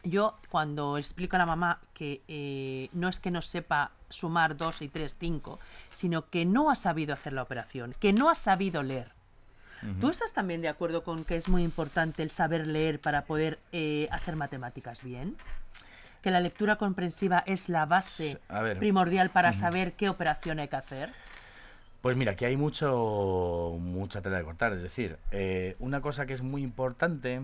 yo 0.03 0.37
cuando 0.49 0.97
explico 0.97 1.35
a 1.35 1.39
la 1.39 1.45
mamá 1.45 1.79
que 1.93 2.21
eh, 2.27 2.89
no 2.93 3.09
es 3.09 3.19
que 3.19 3.31
no 3.31 3.41
sepa 3.41 3.91
sumar 4.09 4.57
2 4.57 4.81
y 4.83 4.89
3, 4.89 5.17
5, 5.19 5.59
sino 5.91 6.29
que 6.29 6.45
no 6.45 6.71
ha 6.71 6.75
sabido 6.75 7.13
hacer 7.13 7.33
la 7.33 7.43
operación, 7.43 7.95
que 7.99 8.13
no 8.13 8.29
ha 8.29 8.35
sabido 8.35 8.83
leer. 8.83 9.11
¿Tú 9.99 10.11
estás 10.11 10.31
también 10.31 10.61
de 10.61 10.69
acuerdo 10.69 11.03
con 11.03 11.25
que 11.25 11.35
es 11.35 11.49
muy 11.49 11.63
importante 11.63 12.21
el 12.21 12.29
saber 12.29 12.67
leer 12.67 13.01
para 13.01 13.25
poder 13.25 13.57
eh, 13.71 14.07
hacer 14.11 14.35
matemáticas 14.35 15.01
bien? 15.01 15.35
Que 16.21 16.31
la 16.31 16.39
lectura 16.39 16.75
comprensiva 16.75 17.43
es 17.45 17.67
la 17.69 17.85
base 17.85 18.39
primordial 18.77 19.29
para 19.29 19.53
saber 19.53 19.93
qué 19.93 20.09
operación 20.09 20.59
hay 20.59 20.67
que 20.67 20.75
hacer. 20.75 21.09
Pues 22.01 22.17
mira, 22.17 22.31
aquí 22.31 22.45
hay 22.45 22.57
mucho, 22.57 23.75
mucha 23.79 24.21
tela 24.21 24.37
de 24.37 24.43
cortar. 24.43 24.73
Es 24.73 24.81
decir, 24.81 25.17
eh, 25.31 25.75
una 25.79 26.01
cosa 26.01 26.25
que 26.25 26.33
es 26.33 26.41
muy 26.41 26.63
importante 26.63 27.41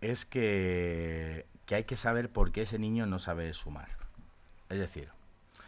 es 0.00 0.24
que, 0.24 1.46
que 1.66 1.74
hay 1.74 1.84
que 1.84 1.96
saber 1.96 2.28
por 2.28 2.52
qué 2.52 2.62
ese 2.62 2.78
niño 2.78 3.06
no 3.06 3.18
sabe 3.18 3.52
sumar. 3.52 3.88
Es 4.68 4.78
decir, 4.78 5.08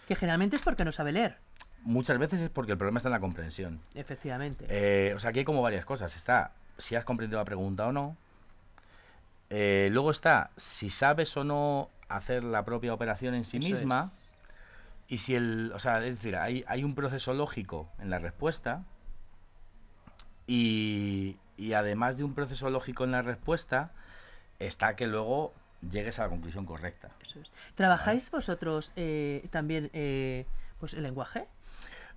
Que 0.06 0.14
generalmente 0.14 0.56
es 0.56 0.62
porque 0.62 0.84
no 0.84 0.92
sabe 0.92 1.12
leer, 1.12 1.38
muchas 1.82 2.18
veces 2.18 2.40
es 2.40 2.50
porque 2.50 2.72
el 2.72 2.78
problema 2.78 2.98
está 2.98 3.08
en 3.08 3.14
la 3.14 3.20
comprensión. 3.20 3.80
efectivamente. 3.94 4.66
Eh, 4.68 5.14
o 5.14 5.18
sea, 5.18 5.30
aquí 5.30 5.40
hay 5.40 5.44
como 5.44 5.62
varias 5.62 5.84
cosas. 5.84 6.14
Está 6.16 6.52
si 6.78 6.94
has 6.94 7.04
comprendido 7.04 7.38
la 7.38 7.44
pregunta 7.44 7.86
o 7.86 7.92
no. 7.92 8.16
Eh, 9.50 9.88
luego 9.90 10.10
está 10.10 10.50
si 10.56 10.90
sabes 10.90 11.36
o 11.36 11.42
no 11.44 11.90
hacer 12.10 12.44
la 12.44 12.64
propia 12.64 12.92
operación 12.94 13.34
en 13.34 13.44
sí 13.44 13.56
Eso 13.58 13.68
misma. 13.70 14.02
es. 14.04 14.36
Y 15.08 15.18
si 15.18 15.34
el. 15.34 15.72
O 15.74 15.78
sea, 15.78 16.04
es 16.04 16.16
decir, 16.16 16.36
hay, 16.36 16.64
hay 16.68 16.84
un 16.84 16.94
proceso 16.94 17.34
lógico 17.34 17.88
en 17.98 18.10
la 18.10 18.18
respuesta. 18.18 18.82
Y, 20.46 21.36
y 21.56 21.72
además 21.74 22.16
de 22.16 22.24
un 22.24 22.34
proceso 22.34 22.70
lógico 22.70 23.04
en 23.04 23.12
la 23.12 23.22
respuesta, 23.22 23.90
está 24.58 24.96
que 24.96 25.06
luego 25.06 25.52
llegues 25.88 26.18
a 26.18 26.24
la 26.24 26.28
conclusión 26.28 26.66
correcta. 26.66 27.10
Eso 27.22 27.40
es. 27.40 27.50
¿Trabajáis 27.74 28.30
vosotros 28.30 28.92
eh, 28.96 29.46
también 29.50 29.90
eh, 29.92 30.46
pues 30.78 30.94
el 30.94 31.02
lenguaje? 31.04 31.46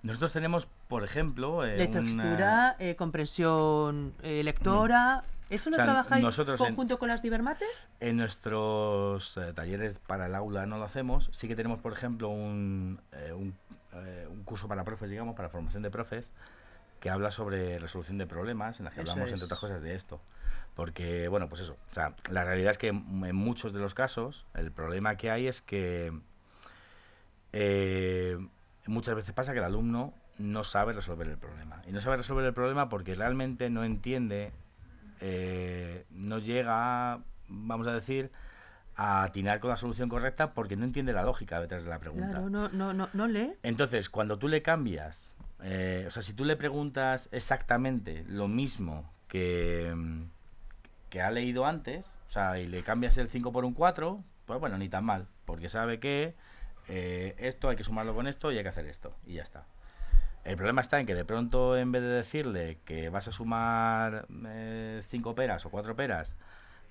Nosotros 0.02 0.32
tenemos, 0.32 0.66
por 0.88 1.04
ejemplo. 1.04 1.64
eh, 1.64 1.74
una- 1.74 1.76
Lectoescritura, 1.78 2.76
eh, 2.78 2.96
comprensión 2.96 4.14
eh, 4.22 4.42
lectora. 4.42 5.24
¿Eso 5.50 5.70
lo 5.70 5.76
O 5.76 5.78
sea, 5.78 5.84
trabajáis 5.84 6.22
nosotros 6.24 6.60
en- 6.60 6.66
conjunto 6.68 6.98
con 6.98 7.08
las 7.08 7.22
divermates? 7.22 7.92
En 8.00 8.16
nuestros 8.16 9.36
eh, 9.36 9.52
talleres 9.54 9.98
para 9.98 10.26
el 10.26 10.34
aula 10.34 10.66
no 10.66 10.78
lo 10.78 10.84
hacemos. 10.84 11.28
Sí 11.32 11.48
que 11.48 11.56
tenemos, 11.56 11.80
por 11.80 11.92
ejemplo, 11.92 12.28
un, 12.28 13.00
eh, 13.12 13.32
un, 13.32 13.54
eh, 13.92 14.26
un 14.30 14.42
curso 14.44 14.68
para 14.68 14.84
profes, 14.84 15.10
digamos, 15.10 15.36
para 15.36 15.48
formación 15.50 15.82
de 15.82 15.90
profes, 15.90 16.32
que 17.00 17.10
habla 17.10 17.30
sobre 17.30 17.78
resolución 17.78 18.16
de 18.18 18.26
problemas, 18.26 18.78
en 18.80 18.84
la 18.86 18.90
que 18.90 19.00
Eso 19.00 19.10
hablamos, 19.10 19.28
es. 19.28 19.34
entre 19.34 19.44
otras 19.44 19.60
cosas, 19.60 19.82
de 19.82 19.94
esto. 19.94 20.20
Porque, 20.74 21.28
bueno, 21.28 21.48
pues 21.48 21.60
eso. 21.60 21.76
O 21.90 21.94
sea, 21.94 22.14
la 22.30 22.42
realidad 22.42 22.70
es 22.72 22.78
que 22.78 22.88
en 22.88 23.24
en 23.24 23.36
muchos 23.36 23.72
de 23.72 23.78
los 23.80 23.94
casos, 23.94 24.46
el 24.54 24.72
problema 24.72 25.16
que 25.16 25.30
hay 25.30 25.46
es 25.46 25.60
que 25.60 26.12
eh, 27.52 28.38
muchas 28.86 29.14
veces 29.14 29.32
pasa 29.34 29.52
que 29.52 29.58
el 29.58 29.64
alumno 29.64 30.14
no 30.38 30.64
sabe 30.64 30.92
resolver 30.92 31.28
el 31.28 31.38
problema. 31.38 31.82
Y 31.86 31.92
no 31.92 32.00
sabe 32.00 32.16
resolver 32.16 32.44
el 32.44 32.54
problema 32.54 32.88
porque 32.88 33.14
realmente 33.14 33.70
no 33.70 33.84
entiende, 33.84 34.52
eh, 35.26 36.04
no 36.10 36.38
llega, 36.38 37.20
vamos 37.48 37.86
a 37.86 37.92
decir, 37.92 38.30
a 38.94 39.22
atinar 39.22 39.58
con 39.58 39.70
la 39.70 39.78
solución 39.78 40.10
correcta 40.10 40.52
porque 40.52 40.76
no 40.76 40.84
entiende 40.84 41.14
la 41.14 41.22
lógica 41.22 41.60
detrás 41.62 41.84
de 41.84 41.90
la 41.90 41.98
pregunta. 41.98 42.28
Claro, 42.28 42.50
no, 42.50 42.68
no, 42.68 42.92
no, 42.92 43.08
no 43.10 43.26
lee. 43.26 43.54
Entonces, 43.62 44.10
cuando 44.10 44.38
tú 44.38 44.48
le 44.48 44.60
cambias, 44.60 45.34
eh, 45.62 46.04
o 46.06 46.10
sea, 46.10 46.22
si 46.22 46.34
tú 46.34 46.44
le 46.44 46.56
preguntas 46.56 47.30
exactamente 47.32 48.26
lo 48.28 48.48
mismo 48.48 49.10
que, 49.26 49.94
mm, 49.96 50.24
que 51.08 51.22
ha 51.22 51.30
leído 51.30 51.64
antes, 51.64 52.18
o 52.28 52.30
sea, 52.30 52.58
y 52.58 52.66
le 52.66 52.82
cambias 52.82 53.16
el 53.16 53.28
5 53.28 53.50
por 53.50 53.64
un 53.64 53.72
4, 53.72 54.22
pues 54.44 54.60
bueno, 54.60 54.76
ni 54.76 54.90
tan 54.90 55.06
mal, 55.06 55.26
porque 55.46 55.70
sabe 55.70 56.00
que 56.00 56.34
eh, 56.88 57.34
esto 57.38 57.70
hay 57.70 57.76
que 57.76 57.84
sumarlo 57.84 58.14
con 58.14 58.26
esto 58.26 58.52
y 58.52 58.58
hay 58.58 58.62
que 58.62 58.68
hacer 58.68 58.86
esto, 58.86 59.16
y 59.26 59.34
ya 59.34 59.42
está. 59.42 59.64
El 60.44 60.56
problema 60.56 60.82
está 60.82 61.00
en 61.00 61.06
que 61.06 61.14
de 61.14 61.24
pronto, 61.24 61.76
en 61.76 61.90
vez 61.90 62.02
de 62.02 62.08
decirle 62.08 62.78
que 62.84 63.08
vas 63.08 63.28
a 63.28 63.32
sumar 63.32 64.26
5 65.08 65.34
peras 65.34 65.64
o 65.64 65.70
4 65.70 65.96
peras, 65.96 66.36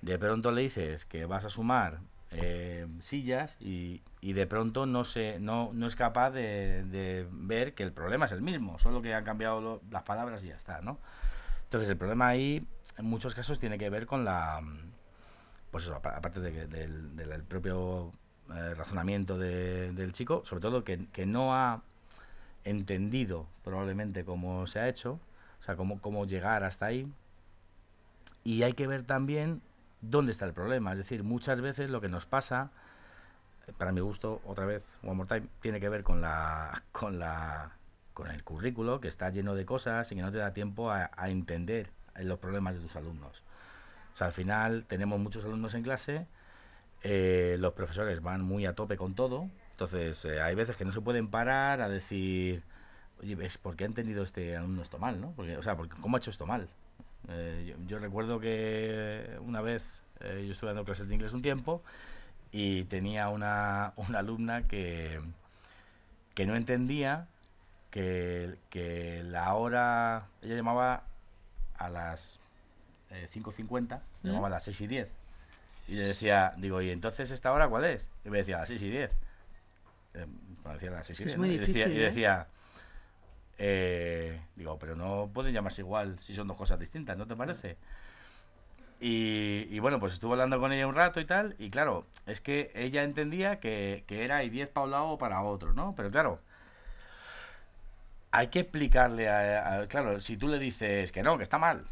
de 0.02 0.18
pronto 0.18 0.50
le 0.50 0.62
dices 0.62 1.04
que 1.06 1.24
vas 1.24 1.44
a 1.44 1.50
sumar 1.50 2.00
eh, 2.32 2.86
sillas 2.98 3.56
y, 3.60 4.02
y 4.20 4.32
de 4.32 4.46
pronto 4.48 4.86
no 4.86 5.04
se 5.04 5.38
no, 5.38 5.70
no 5.72 5.86
es 5.86 5.94
capaz 5.94 6.30
de, 6.32 6.82
de 6.84 7.28
ver 7.30 7.74
que 7.74 7.84
el 7.84 7.92
problema 7.92 8.26
es 8.26 8.32
el 8.32 8.42
mismo, 8.42 8.78
solo 8.80 9.00
que 9.02 9.14
han 9.14 9.24
cambiado 9.24 9.80
las 9.88 10.02
palabras 10.02 10.42
y 10.42 10.48
ya 10.48 10.56
está, 10.56 10.80
¿no? 10.82 10.98
Entonces 11.64 11.88
el 11.88 11.96
problema 11.96 12.26
ahí, 12.28 12.66
en 12.98 13.04
muchos 13.04 13.34
casos, 13.36 13.58
tiene 13.60 13.78
que 13.78 13.88
ver 13.88 14.06
con 14.06 14.24
la... 14.24 14.60
Pues 15.70 15.84
eso, 15.84 15.94
apa- 15.96 16.16
aparte 16.16 16.40
del, 16.40 17.44
propio 17.48 18.12
eh, 18.54 18.74
razonamiento 18.74 19.38
de- 19.38 19.92
del 19.92 20.12
chico, 20.12 20.42
sobre 20.44 20.60
todo 20.60 20.84
que, 20.84 21.06
que 21.12 21.26
no 21.26 21.54
ha 21.54 21.82
entendido 22.64 23.46
probablemente 23.62 24.24
cómo 24.24 24.66
se 24.66 24.80
ha 24.80 24.88
hecho, 24.88 25.20
o 25.60 25.62
sea, 25.64 25.76
cómo, 25.76 26.00
cómo 26.00 26.26
llegar 26.26 26.64
hasta 26.64 26.86
ahí. 26.86 27.10
Y 28.42 28.62
hay 28.62 28.74
que 28.74 28.86
ver 28.86 29.04
también 29.04 29.62
dónde 30.10 30.32
está 30.32 30.44
el 30.44 30.52
problema. 30.52 30.92
Es 30.92 30.98
decir, 30.98 31.24
muchas 31.24 31.60
veces 31.60 31.90
lo 31.90 32.00
que 32.00 32.08
nos 32.08 32.26
pasa, 32.26 32.70
para 33.78 33.92
mi 33.92 34.00
gusto, 34.00 34.40
otra 34.44 34.66
vez, 34.66 34.82
one 35.02 35.14
more 35.14 35.28
time, 35.28 35.48
tiene 35.60 35.80
que 35.80 35.88
ver 35.88 36.02
con 36.02 36.20
la, 36.20 36.82
con 36.92 37.18
la, 37.18 37.72
con 38.12 38.30
el 38.30 38.42
currículo 38.44 39.00
que 39.00 39.08
está 39.08 39.30
lleno 39.30 39.54
de 39.54 39.64
cosas 39.64 40.10
y 40.12 40.14
que 40.14 40.22
no 40.22 40.30
te 40.30 40.38
da 40.38 40.52
tiempo 40.52 40.90
a, 40.90 41.10
entender 41.28 41.90
los 42.16 42.38
problemas 42.38 42.74
de 42.74 42.80
tus 42.80 42.96
alumnos. 42.96 43.42
O 44.12 44.16
sea, 44.16 44.28
al 44.28 44.32
final 44.32 44.84
tenemos 44.84 45.18
muchos 45.18 45.44
alumnos 45.44 45.74
en 45.74 45.82
clase, 45.82 46.26
eh, 47.02 47.56
los 47.58 47.72
profesores 47.72 48.22
van 48.22 48.42
muy 48.42 48.66
a 48.66 48.74
tope 48.74 48.96
con 48.96 49.14
todo, 49.14 49.48
entonces 49.74 50.24
eh, 50.24 50.40
hay 50.40 50.54
veces 50.54 50.76
que 50.76 50.84
no 50.84 50.92
se 50.92 51.00
pueden 51.00 51.26
parar 51.26 51.80
a 51.80 51.88
decir, 51.88 52.62
oye, 53.20 53.34
¿ves 53.34 53.58
por 53.58 53.74
qué 53.74 53.82
ha 53.82 53.86
entendido 53.88 54.22
este 54.22 54.56
alumno 54.56 54.82
esto 54.82 54.98
mal? 54.98 55.20
¿no? 55.20 55.32
Porque, 55.32 55.56
o 55.56 55.62
sea, 55.64 55.76
porque, 55.76 55.96
¿cómo 56.00 56.16
ha 56.16 56.20
hecho 56.20 56.30
esto 56.30 56.46
mal? 56.46 56.68
Eh, 57.28 57.66
yo, 57.66 57.86
yo 57.88 57.98
recuerdo 57.98 58.38
que 58.38 59.36
una 59.40 59.60
vez 59.62 59.84
eh, 60.20 60.44
yo 60.46 60.52
estuve 60.52 60.68
dando 60.70 60.84
clases 60.84 61.08
de 61.08 61.14
inglés 61.14 61.32
un 61.32 61.42
tiempo 61.42 61.82
y 62.52 62.84
tenía 62.84 63.30
una, 63.30 63.94
una 63.96 64.20
alumna 64.20 64.62
que, 64.62 65.20
que 66.34 66.46
no 66.46 66.54
entendía 66.54 67.26
que, 67.90 68.54
que 68.70 69.24
la 69.24 69.54
hora, 69.54 70.28
ella 70.40 70.54
llamaba 70.54 71.02
a 71.76 71.88
las 71.88 72.38
eh, 73.10 73.28
5.50, 73.34 73.98
¿Mm? 74.22 74.26
llamaba 74.28 74.46
a 74.46 74.50
las 74.50 74.62
6 74.62 74.82
y 74.82 74.86
10. 74.86 75.12
Y 75.88 75.94
le 75.94 76.04
decía, 76.04 76.54
digo, 76.58 76.80
¿y 76.80 76.90
entonces 76.90 77.32
esta 77.32 77.50
hora 77.52 77.68
cuál 77.68 77.86
es? 77.86 78.08
Y 78.24 78.30
me 78.30 78.38
decía, 78.38 78.58
a 78.58 78.60
las 78.60 78.68
6 78.68 78.82
y 78.82 78.90
10. 78.90 79.16
Eh, 80.14 80.26
me 80.64 80.72
decía 80.74 80.90
a 80.90 80.94
las 80.94 81.06
6 81.06 81.20
y 81.20 81.24
Es 81.24 81.36
10. 81.36 81.38
muy 81.38 81.50
y 81.50 81.58
decía, 81.58 81.88
y 81.88 81.98
¿eh? 81.98 82.00
decía 82.00 82.48
eh, 83.58 84.40
digo, 84.56 84.78
pero 84.78 84.96
no 84.96 85.30
pueden 85.32 85.52
llamarse 85.52 85.80
igual 85.82 86.18
si 86.20 86.34
son 86.34 86.48
dos 86.48 86.56
cosas 86.56 86.78
distintas, 86.78 87.16
¿no 87.16 87.26
te 87.26 87.36
parece? 87.36 87.76
Y, 89.00 89.66
y 89.70 89.78
bueno, 89.80 90.00
pues 90.00 90.14
estuve 90.14 90.32
hablando 90.32 90.58
con 90.60 90.72
ella 90.72 90.86
un 90.86 90.94
rato 90.94 91.20
y 91.20 91.24
tal, 91.26 91.54
y 91.58 91.70
claro, 91.70 92.06
es 92.26 92.40
que 92.40 92.70
ella 92.74 93.02
entendía 93.02 93.60
que, 93.60 94.04
que 94.06 94.24
era 94.24 94.44
y 94.44 94.50
10 94.50 94.68
para 94.68 94.84
un 94.84 94.90
lado 94.92 95.08
o 95.10 95.18
para 95.18 95.42
otro, 95.42 95.72
¿no? 95.74 95.94
Pero 95.96 96.10
claro, 96.10 96.40
hay 98.30 98.48
que 98.48 98.60
explicarle 98.60 99.28
a, 99.28 99.80
a- 99.82 99.86
Claro, 99.88 100.20
si 100.20 100.36
tú 100.36 100.48
le 100.48 100.58
dices 100.58 101.12
que 101.12 101.22
no, 101.22 101.36
que 101.36 101.44
está 101.44 101.58
mal, 101.58 101.84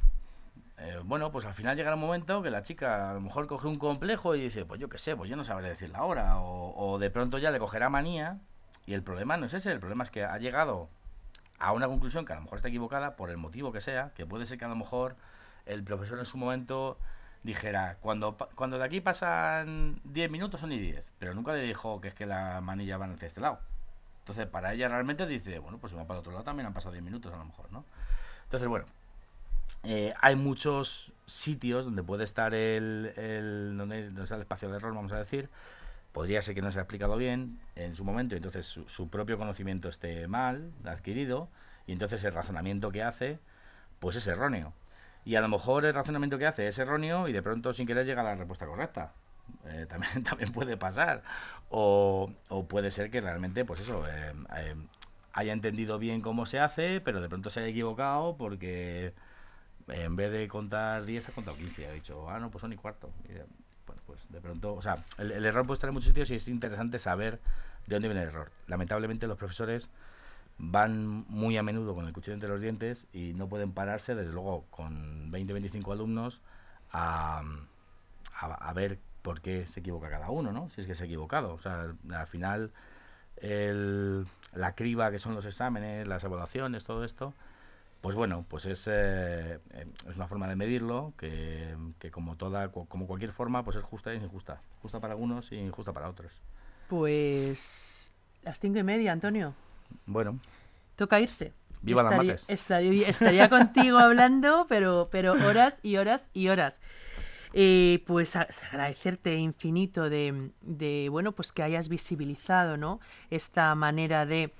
eh, 0.82 1.00
bueno, 1.04 1.30
pues 1.30 1.46
al 1.46 1.54
final 1.54 1.76
llegará 1.76 1.94
un 1.94 2.02
momento 2.02 2.42
que 2.42 2.50
la 2.50 2.62
chica 2.62 3.10
a 3.10 3.14
lo 3.14 3.20
mejor 3.20 3.46
coge 3.46 3.68
un 3.68 3.78
complejo 3.78 4.34
y 4.34 4.40
dice, 4.42 4.64
pues 4.64 4.80
yo 4.80 4.88
qué 4.88 4.98
sé, 4.98 5.16
pues 5.16 5.30
yo 5.30 5.36
no 5.36 5.44
sabré 5.44 5.68
decir 5.68 5.90
la 5.90 6.02
hora, 6.02 6.38
o, 6.40 6.74
o 6.76 6.98
de 6.98 7.10
pronto 7.10 7.38
ya 7.38 7.50
le 7.50 7.58
cogerá 7.58 7.88
manía, 7.88 8.38
y 8.86 8.94
el 8.94 9.02
problema 9.02 9.36
no 9.36 9.46
es 9.46 9.54
ese, 9.54 9.70
el 9.70 9.78
problema 9.78 10.04
es 10.04 10.10
que 10.10 10.24
ha 10.24 10.36
llegado 10.38 10.88
a 11.58 11.72
una 11.72 11.86
conclusión 11.86 12.24
que 12.24 12.32
a 12.32 12.36
lo 12.36 12.42
mejor 12.42 12.58
está 12.58 12.68
equivocada 12.68 13.14
por 13.14 13.30
el 13.30 13.36
motivo 13.36 13.72
que 13.72 13.80
sea, 13.80 14.10
que 14.14 14.26
puede 14.26 14.46
ser 14.46 14.58
que 14.58 14.64
a 14.64 14.68
lo 14.68 14.76
mejor 14.76 15.16
el 15.66 15.84
profesor 15.84 16.18
en 16.18 16.26
su 16.26 16.36
momento 16.36 16.98
dijera, 17.44 17.98
cuando, 18.00 18.36
cuando 18.54 18.78
de 18.78 18.84
aquí 18.84 19.00
pasan 19.00 20.00
10 20.04 20.30
minutos 20.30 20.60
son 20.60 20.72
y 20.72 20.78
10, 20.78 21.12
pero 21.18 21.34
nunca 21.34 21.52
le 21.52 21.62
dijo 21.62 22.00
que 22.00 22.08
es 22.08 22.14
que 22.14 22.26
la 22.26 22.60
manilla 22.60 22.96
va 22.96 23.06
hacia 23.06 23.26
este 23.26 23.40
lado. 23.40 23.60
Entonces, 24.20 24.46
para 24.46 24.72
ella 24.72 24.88
realmente 24.88 25.26
dice, 25.26 25.58
bueno, 25.58 25.78
pues 25.78 25.92
si 25.92 25.96
va 25.96 26.06
para 26.06 26.20
otro 26.20 26.32
lado 26.32 26.44
también 26.44 26.66
han 26.66 26.72
pasado 26.72 26.92
10 26.92 27.04
minutos 27.04 27.32
a 27.32 27.36
lo 27.36 27.44
mejor, 27.44 27.70
¿no? 27.72 27.84
Entonces, 28.44 28.68
bueno, 28.68 28.86
eh, 29.84 30.14
hay 30.20 30.36
muchos 30.36 31.12
sitios 31.26 31.84
donde 31.84 32.02
puede 32.02 32.24
estar 32.24 32.54
el, 32.54 33.12
el 33.16 33.76
donde, 33.76 34.08
está 34.22 34.36
el 34.36 34.42
espacio 34.42 34.68
de 34.70 34.76
error, 34.76 34.94
vamos 34.94 35.12
a 35.12 35.18
decir. 35.18 35.48
Podría 36.12 36.42
ser 36.42 36.54
que 36.54 36.62
no 36.62 36.70
se 36.70 36.78
ha 36.78 36.82
explicado 36.82 37.16
bien 37.16 37.58
en 37.74 37.96
su 37.96 38.04
momento, 38.04 38.34
y 38.34 38.36
entonces 38.36 38.66
su, 38.66 39.08
propio 39.08 39.38
conocimiento 39.38 39.88
esté 39.88 40.28
mal, 40.28 40.70
adquirido, 40.84 41.48
y 41.86 41.92
entonces 41.92 42.22
el 42.24 42.32
razonamiento 42.32 42.92
que 42.92 43.02
hace, 43.02 43.38
pues 43.98 44.16
es 44.16 44.26
erróneo. 44.26 44.74
Y 45.24 45.36
a 45.36 45.40
lo 45.40 45.48
mejor 45.48 45.84
el 45.84 45.94
razonamiento 45.94 46.38
que 46.38 46.46
hace 46.46 46.68
es 46.68 46.78
erróneo 46.78 47.28
y 47.28 47.32
de 47.32 47.42
pronto 47.42 47.72
sin 47.72 47.86
querer 47.86 48.04
llega 48.06 48.20
a 48.20 48.24
la 48.24 48.34
respuesta 48.34 48.66
correcta. 48.66 49.12
Eh, 49.66 49.86
también, 49.88 50.22
también 50.24 50.52
puede 50.52 50.76
pasar. 50.76 51.22
O, 51.70 52.30
o, 52.48 52.66
puede 52.66 52.90
ser 52.90 53.10
que 53.10 53.20
realmente, 53.20 53.64
pues 53.64 53.80
eso, 53.80 54.04
eh, 54.06 54.74
haya 55.32 55.52
entendido 55.52 55.98
bien 55.98 56.20
cómo 56.20 56.46
se 56.46 56.58
hace, 56.58 57.00
pero 57.00 57.20
de 57.20 57.28
pronto 57.28 57.50
se 57.50 57.60
haya 57.60 57.68
equivocado 57.70 58.36
porque 58.36 59.14
en 59.88 60.16
vez 60.16 60.30
de 60.32 60.48
contar 60.48 61.04
10 61.04 61.28
ha 61.28 61.32
contado 61.32 61.56
15. 61.56 61.86
Ha 61.86 61.92
dicho, 61.92 62.28
ah, 62.28 62.38
no, 62.38 62.50
pues 62.50 62.60
son 62.60 62.72
y 62.72 62.76
cuarto. 62.76 63.10
bueno, 63.86 64.02
pues 64.06 64.30
de 64.30 64.40
pronto, 64.40 64.74
o 64.74 64.82
sea, 64.82 65.04
el, 65.18 65.44
error 65.44 65.66
puede 65.66 65.76
estar 65.76 65.88
en 65.88 65.94
muchos 65.94 66.08
sitios 66.08 66.30
y 66.30 66.36
es 66.36 66.48
interesante 66.48 66.98
saber 66.98 67.40
de 67.86 67.96
dónde 67.96 68.08
viene 68.08 68.22
el 68.22 68.28
error. 68.28 68.50
Lamentablemente 68.66 69.26
los 69.26 69.38
profesores 69.38 69.90
van 70.58 71.24
muy 71.28 71.56
a 71.56 71.62
menudo 71.62 71.94
con 71.94 72.06
el 72.06 72.12
cuchillo 72.12 72.34
entre 72.34 72.48
los 72.48 72.60
dientes 72.60 73.06
y 73.12 73.32
no 73.34 73.48
pueden 73.48 73.72
pararse, 73.72 74.14
desde 74.14 74.32
luego, 74.32 74.64
con 74.70 75.30
20, 75.30 75.52
25 75.52 75.92
alumnos 75.92 76.42
a, 76.92 77.42
a, 78.34 78.72
ver 78.72 78.98
por 79.22 79.40
qué 79.40 79.66
se 79.66 79.80
equivoca 79.80 80.10
cada 80.10 80.30
uno, 80.30 80.52
¿no? 80.52 80.68
Si 80.68 80.80
es 80.80 80.86
que 80.86 80.94
se 80.94 81.04
ha 81.04 81.06
equivocado. 81.06 81.54
O 81.54 81.58
sea, 81.58 81.94
al 82.12 82.26
final, 82.26 82.72
el, 83.36 84.26
la 84.54 84.74
criba 84.74 85.10
que 85.10 85.18
son 85.18 85.34
los 85.34 85.44
exámenes, 85.46 86.06
las 86.06 86.22
evaluaciones, 86.24 86.84
todo 86.84 87.04
esto, 87.04 87.34
pues 88.02 88.16
bueno, 88.16 88.44
pues 88.48 88.66
es, 88.66 88.88
eh, 88.90 89.60
es 90.10 90.16
una 90.16 90.26
forma 90.26 90.48
de 90.48 90.56
medirlo 90.56 91.14
que, 91.16 91.76
como 92.10 92.36
toda, 92.36 92.72
como 92.72 93.06
cualquier 93.06 93.32
forma, 93.32 93.64
pues 93.64 93.76
es 93.76 93.84
justa 93.84 94.12
y 94.12 94.16
injusta. 94.16 94.60
Justa 94.82 94.98
para 94.98 95.14
algunos 95.14 95.52
y 95.52 95.56
injusta 95.56 95.92
para 95.92 96.10
otros. 96.10 96.32
Pues 96.88 98.12
las 98.42 98.58
cinco 98.58 98.80
y 98.80 98.82
media, 98.82 99.12
Antonio. 99.12 99.54
Bueno. 100.04 100.40
Toca 100.96 101.20
irse. 101.20 101.52
Viva 101.80 102.02
estaría, 102.02 102.32
las 102.32 102.44
Estaría, 102.48 103.08
estaría 103.08 103.48
contigo 103.48 103.98
hablando, 104.00 104.66
pero, 104.68 105.08
pero 105.12 105.34
horas 105.34 105.78
y 105.84 105.96
horas 105.96 106.28
y 106.34 106.48
horas. 106.48 106.80
Eh, 107.54 108.02
pues 108.06 108.34
agradecerte 108.34 109.36
infinito 109.36 110.10
de, 110.10 110.50
de, 110.60 111.08
bueno, 111.08 111.32
pues 111.32 111.52
que 111.52 111.62
hayas 111.62 111.88
visibilizado, 111.88 112.76
¿no? 112.76 112.98
Esta 113.30 113.72
manera 113.76 114.26
de 114.26 114.52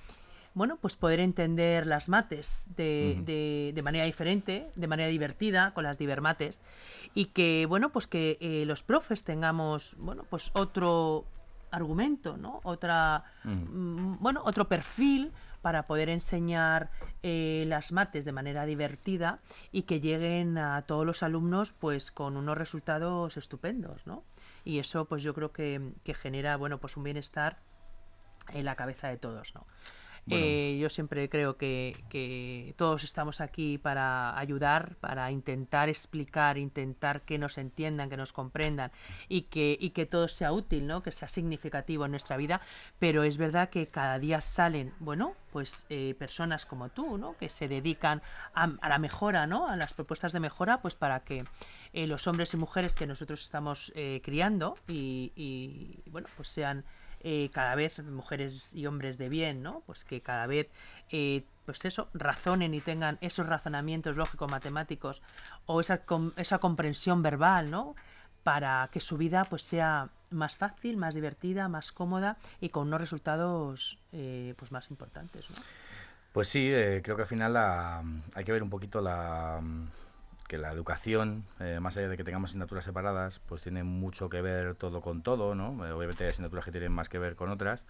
bueno, 0.54 0.76
pues 0.80 0.96
poder 0.96 1.20
entender 1.20 1.86
las 1.86 2.08
mates 2.08 2.66
de, 2.76 3.72
de, 3.74 3.82
manera 3.82 4.04
diferente, 4.04 4.68
de 4.74 4.86
manera 4.86 5.08
divertida, 5.08 5.72
con 5.74 5.84
las 5.84 5.98
divermates, 5.98 6.60
y 7.14 7.26
que, 7.26 7.66
bueno, 7.66 7.90
pues 7.90 8.06
que 8.06 8.38
eh, 8.40 8.64
los 8.66 8.82
profes 8.82 9.24
tengamos, 9.24 9.96
bueno, 9.98 10.24
pues 10.28 10.50
otro 10.54 11.24
argumento, 11.70 12.36
¿no? 12.36 12.60
Otra, 12.64 13.24
mm, 13.44 14.16
bueno, 14.20 14.42
otro 14.44 14.68
perfil 14.68 15.32
para 15.62 15.84
poder 15.84 16.10
enseñar 16.10 16.90
eh, 17.22 17.64
las 17.66 17.92
mates 17.92 18.24
de 18.24 18.32
manera 18.32 18.66
divertida 18.66 19.38
y 19.70 19.82
que 19.82 20.00
lleguen 20.00 20.58
a 20.58 20.82
todos 20.82 21.06
los 21.06 21.22
alumnos 21.22 21.72
pues 21.72 22.10
con 22.10 22.36
unos 22.36 22.58
resultados 22.58 23.36
estupendos, 23.36 24.06
¿no? 24.06 24.22
Y 24.64 24.80
eso 24.80 25.06
pues 25.06 25.22
yo 25.22 25.32
creo 25.32 25.52
que, 25.52 25.92
que 26.04 26.14
genera, 26.14 26.56
bueno, 26.56 26.78
pues 26.78 26.96
un 26.96 27.04
bienestar 27.04 27.58
en 28.52 28.64
la 28.64 28.74
cabeza 28.74 29.08
de 29.08 29.16
todos, 29.16 29.54
¿no? 29.54 29.64
Eh, 30.30 30.78
yo 30.80 30.88
siempre 30.88 31.28
creo 31.28 31.56
que, 31.56 32.74
todos 32.76 33.02
estamos 33.02 33.40
aquí 33.40 33.78
para 33.78 34.38
ayudar, 34.38 34.94
para 34.96 35.30
intentar 35.30 35.88
explicar, 35.88 36.58
intentar 36.58 37.22
que 37.22 37.38
nos 37.38 37.58
entiendan, 37.58 38.08
que 38.08 38.16
nos 38.16 38.32
comprendan 38.32 38.92
y 39.28 39.42
que, 39.42 40.08
todo 40.10 40.28
sea 40.28 40.52
útil, 40.52 40.86
¿no? 40.86 41.02
que 41.02 41.10
sea 41.10 41.28
significativo 41.28 42.04
en 42.04 42.12
nuestra 42.12 42.36
vida. 42.36 42.60
Pero 42.98 43.24
es 43.24 43.36
verdad 43.36 43.68
que 43.70 43.88
cada 43.88 44.18
día 44.18 44.40
salen, 44.40 44.94
bueno, 45.00 45.34
pues 45.50 45.86
eh, 45.90 46.14
personas 46.18 46.66
como 46.66 46.88
tú, 46.88 47.18
¿no? 47.18 47.36
que 47.36 47.48
se 47.48 47.66
dedican 47.66 48.22
a, 48.54 48.68
la 48.88 48.98
mejora, 48.98 49.46
¿no? 49.46 49.68
a 49.68 49.76
las 49.76 49.92
propuestas 49.92 50.32
de 50.32 50.40
mejora, 50.40 50.80
pues 50.80 50.94
para 50.94 51.20
que 51.20 51.44
eh, 51.92 52.06
los 52.06 52.26
hombres 52.26 52.54
y 52.54 52.56
mujeres 52.56 52.94
que 52.94 53.06
nosotros 53.06 53.42
estamos 53.42 53.92
criando 54.22 54.76
y, 54.86 55.32
y, 55.34 56.10
bueno, 56.10 56.28
pues 56.36 56.48
sean 56.48 56.84
eh, 57.24 57.50
cada 57.52 57.74
vez 57.74 57.98
mujeres 58.00 58.74
y 58.74 58.86
hombres 58.86 59.18
de 59.18 59.28
bien, 59.28 59.62
¿no? 59.62 59.82
Pues 59.86 60.04
que 60.04 60.20
cada 60.20 60.46
vez, 60.46 60.68
eh, 61.10 61.44
pues 61.64 61.84
eso, 61.84 62.08
razonen 62.14 62.74
y 62.74 62.80
tengan 62.80 63.18
esos 63.20 63.46
razonamientos 63.46 64.16
lógicos, 64.16 64.50
matemáticos 64.50 65.22
o 65.66 65.80
esa, 65.80 66.02
esa 66.36 66.58
comprensión 66.58 67.22
verbal, 67.22 67.70
¿no? 67.70 67.94
Para 68.42 68.88
que 68.92 69.00
su 69.00 69.16
vida 69.16 69.44
pues 69.44 69.62
sea 69.62 70.08
más 70.30 70.56
fácil, 70.56 70.96
más 70.96 71.14
divertida, 71.14 71.68
más 71.68 71.92
cómoda 71.92 72.36
y 72.60 72.70
con 72.70 72.88
unos 72.88 73.00
resultados 73.00 73.98
eh, 74.12 74.54
pues 74.56 74.72
más 74.72 74.90
importantes, 74.90 75.48
¿no? 75.50 75.56
Pues 76.32 76.48
sí, 76.48 76.70
creo 77.02 77.14
que 77.14 77.22
al 77.22 77.28
final 77.28 77.56
hay 78.34 78.44
que 78.44 78.52
ver 78.52 78.62
un 78.62 78.70
poquito 78.70 79.02
la 79.02 79.60
que 80.52 80.58
la 80.58 80.70
educación, 80.70 81.46
eh, 81.60 81.80
más 81.80 81.96
allá 81.96 82.10
de 82.10 82.16
que 82.18 82.24
tengamos 82.24 82.50
asignaturas 82.50 82.84
separadas, 82.84 83.38
pues 83.38 83.62
tiene 83.62 83.84
mucho 83.84 84.28
que 84.28 84.42
ver 84.42 84.74
todo 84.74 85.00
con 85.00 85.22
todo, 85.22 85.54
¿no? 85.54 85.86
Eh, 85.86 85.92
obviamente 85.92 86.24
hay 86.24 86.30
asignaturas 86.30 86.66
que 86.66 86.70
tienen 86.70 86.92
más 86.92 87.08
que 87.08 87.18
ver 87.18 87.36
con 87.36 87.48
otras, 87.48 87.86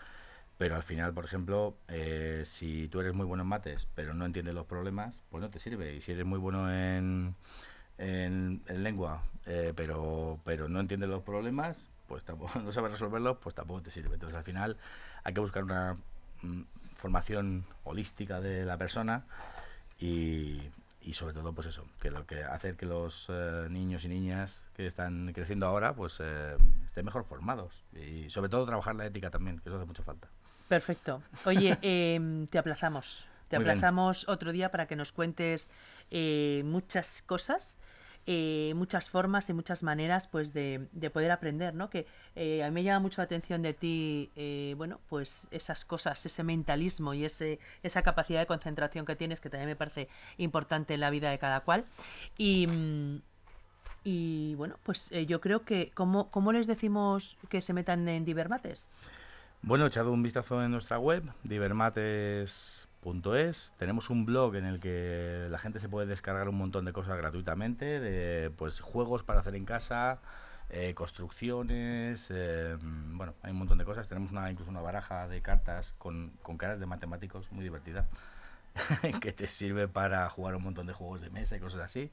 pero 0.59 0.77
al 0.77 0.85
final, 0.85 1.12
por 1.12 1.25
ejemplo, 1.25 1.75
eh, 1.88 2.42
si 2.46 2.87
tú 2.87 3.01
eres 3.01 3.14
muy 3.14 3.27
bueno 3.27 3.42
en 3.42 3.48
mates, 3.48 3.88
pero 3.96 4.14
no 4.14 4.25
entiendes 4.25 4.55
los 4.55 4.64
problemas, 4.64 5.22
pues 5.29 5.42
no 5.42 5.51
te 5.51 5.59
sirve. 5.59 5.96
Y 5.96 6.03
si 6.03 6.12
eres 6.12 6.25
muy 6.25 6.38
bueno 6.38 6.72
en, 6.72 7.35
en, 7.98 8.62
lengua, 8.68 9.25
pero, 9.75 10.38
pero 10.44 10.68
no 10.68 10.79
entiendes 10.79 11.09
los 11.09 11.25
problemas, 11.25 11.88
pues 12.07 12.22
tampoco, 12.22 12.61
no 12.61 12.70
sabes 12.70 12.92
resolverlos, 12.92 13.38
pues 13.38 13.57
tampoco 13.57 13.83
te 13.83 13.90
sirve. 13.90 14.14
Entonces, 14.14 14.38
al 14.38 14.44
final, 14.44 14.77
hay 15.25 15.35
que 15.35 15.40
buscar 15.40 15.64
una 15.64 15.96
mm, 16.42 16.62
formación 16.94 17.64
holística 17.83 18.40
de 18.40 18.64
la 18.64 18.77
persona 18.79 19.25
y, 19.98 20.62
y 21.04 21.14
sobre 21.14 21.34
todo 21.34 21.52
pues 21.52 21.66
eso 21.66 21.86
que 22.00 22.10
lo 22.10 22.26
que 22.26 22.42
hacer 22.42 22.76
que 22.76 22.86
los 22.86 23.26
eh, 23.28 23.66
niños 23.70 24.04
y 24.04 24.08
niñas 24.08 24.64
que 24.74 24.86
están 24.86 25.32
creciendo 25.32 25.66
ahora 25.66 25.94
pues 25.94 26.18
eh, 26.20 26.56
estén 26.84 27.04
mejor 27.04 27.24
formados 27.24 27.84
y 27.92 28.30
sobre 28.30 28.48
todo 28.48 28.64
trabajar 28.66 28.94
la 28.94 29.06
ética 29.06 29.30
también 29.30 29.58
que 29.58 29.68
eso 29.68 29.76
hace 29.76 29.86
mucha 29.86 30.02
falta. 30.02 30.28
Perfecto. 30.68 31.22
Oye 31.44 31.78
em, 31.82 32.46
te 32.46 32.58
aplazamos. 32.58 33.28
Te 33.48 33.56
aplazamos 33.56 34.26
otro 34.28 34.50
día 34.50 34.70
para 34.70 34.86
que 34.86 34.96
nos 34.96 35.12
cuentes 35.12 35.68
eh, 36.10 36.62
muchas 36.64 37.20
cosas 37.20 37.76
eh, 38.26 38.72
muchas 38.76 39.11
formas 39.11 39.48
y 39.50 39.52
muchas 39.52 39.82
maneras 39.82 40.26
pues 40.28 40.52
de, 40.52 40.87
de 40.92 41.11
poder 41.11 41.32
aprender, 41.32 41.74
¿no? 41.74 41.90
Que 41.90 42.06
eh, 42.37 42.62
a 42.62 42.68
mí 42.68 42.74
me 42.74 42.82
llama 42.85 43.00
mucho 43.00 43.20
la 43.20 43.24
atención 43.24 43.62
de 43.62 43.74
ti, 43.74 44.30
eh, 44.37 44.74
bueno, 44.76 45.00
pues 45.08 45.48
esas 45.50 45.85
cosas, 45.85 46.24
ese 46.24 46.42
mentalismo 46.44 47.14
y 47.14 47.24
ese, 47.24 47.58
esa 47.82 48.02
capacidad 48.02 48.40
de 48.40 48.46
concentración 48.46 49.04
que 49.06 49.16
tienes, 49.16 49.40
que 49.40 49.50
también 49.50 49.68
me 49.68 49.76
parece 49.76 50.08
importante 50.38 50.94
en 50.94 51.00
la 51.00 51.11
vida 51.11 51.30
de 51.30 51.38
cada 51.38 51.61
cual. 51.61 51.85
Y, 52.38 52.68
y 54.04 54.54
bueno, 54.54 54.76
pues 54.82 55.11
yo 55.26 55.40
creo 55.40 55.64
que, 55.64 55.90
¿cómo, 55.94 56.30
¿cómo 56.30 56.52
les 56.52 56.66
decimos 56.66 57.38
que 57.48 57.61
se 57.61 57.72
metan 57.72 58.08
en 58.08 58.24
Divermates? 58.24 58.88
Bueno, 59.62 59.87
echado 59.87 60.12
un 60.12 60.22
vistazo 60.22 60.62
en 60.62 60.72
nuestra 60.72 60.98
web, 60.98 61.22
divermates 61.44 62.88
es. 63.36 63.72
Tenemos 63.78 64.10
un 64.10 64.24
blog 64.24 64.56
en 64.56 64.64
el 64.64 64.80
que 64.80 65.46
la 65.50 65.58
gente 65.58 65.80
se 65.80 65.88
puede 65.88 66.06
descargar 66.06 66.48
un 66.48 66.56
montón 66.56 66.84
de 66.84 66.92
cosas 66.92 67.16
gratuitamente, 67.16 68.00
de 68.00 68.50
pues 68.50 68.80
juegos 68.80 69.22
para 69.22 69.40
hacer 69.40 69.54
en 69.54 69.64
casa, 69.64 70.20
eh, 70.70 70.94
construcciones, 70.94 72.28
eh, 72.30 72.76
bueno, 72.80 73.34
hay 73.42 73.52
un 73.52 73.58
montón 73.58 73.78
de 73.78 73.84
cosas. 73.84 74.08
Tenemos 74.08 74.30
una, 74.30 74.50
incluso 74.50 74.70
una 74.70 74.80
baraja 74.80 75.28
de 75.28 75.40
cartas 75.42 75.94
con, 75.98 76.32
con 76.42 76.56
caras 76.56 76.80
de 76.80 76.86
matemáticos 76.86 77.50
muy 77.52 77.64
divertida, 77.64 78.06
que 79.20 79.32
te 79.32 79.46
sirve 79.46 79.88
para 79.88 80.28
jugar 80.30 80.57
un 80.57 80.62
montón 80.62 80.86
de 80.86 80.92
juegos 80.92 81.20
de 81.20 81.30
mesa 81.30 81.57
y 81.57 81.61
cosas 81.61 81.80
así. 81.82 82.11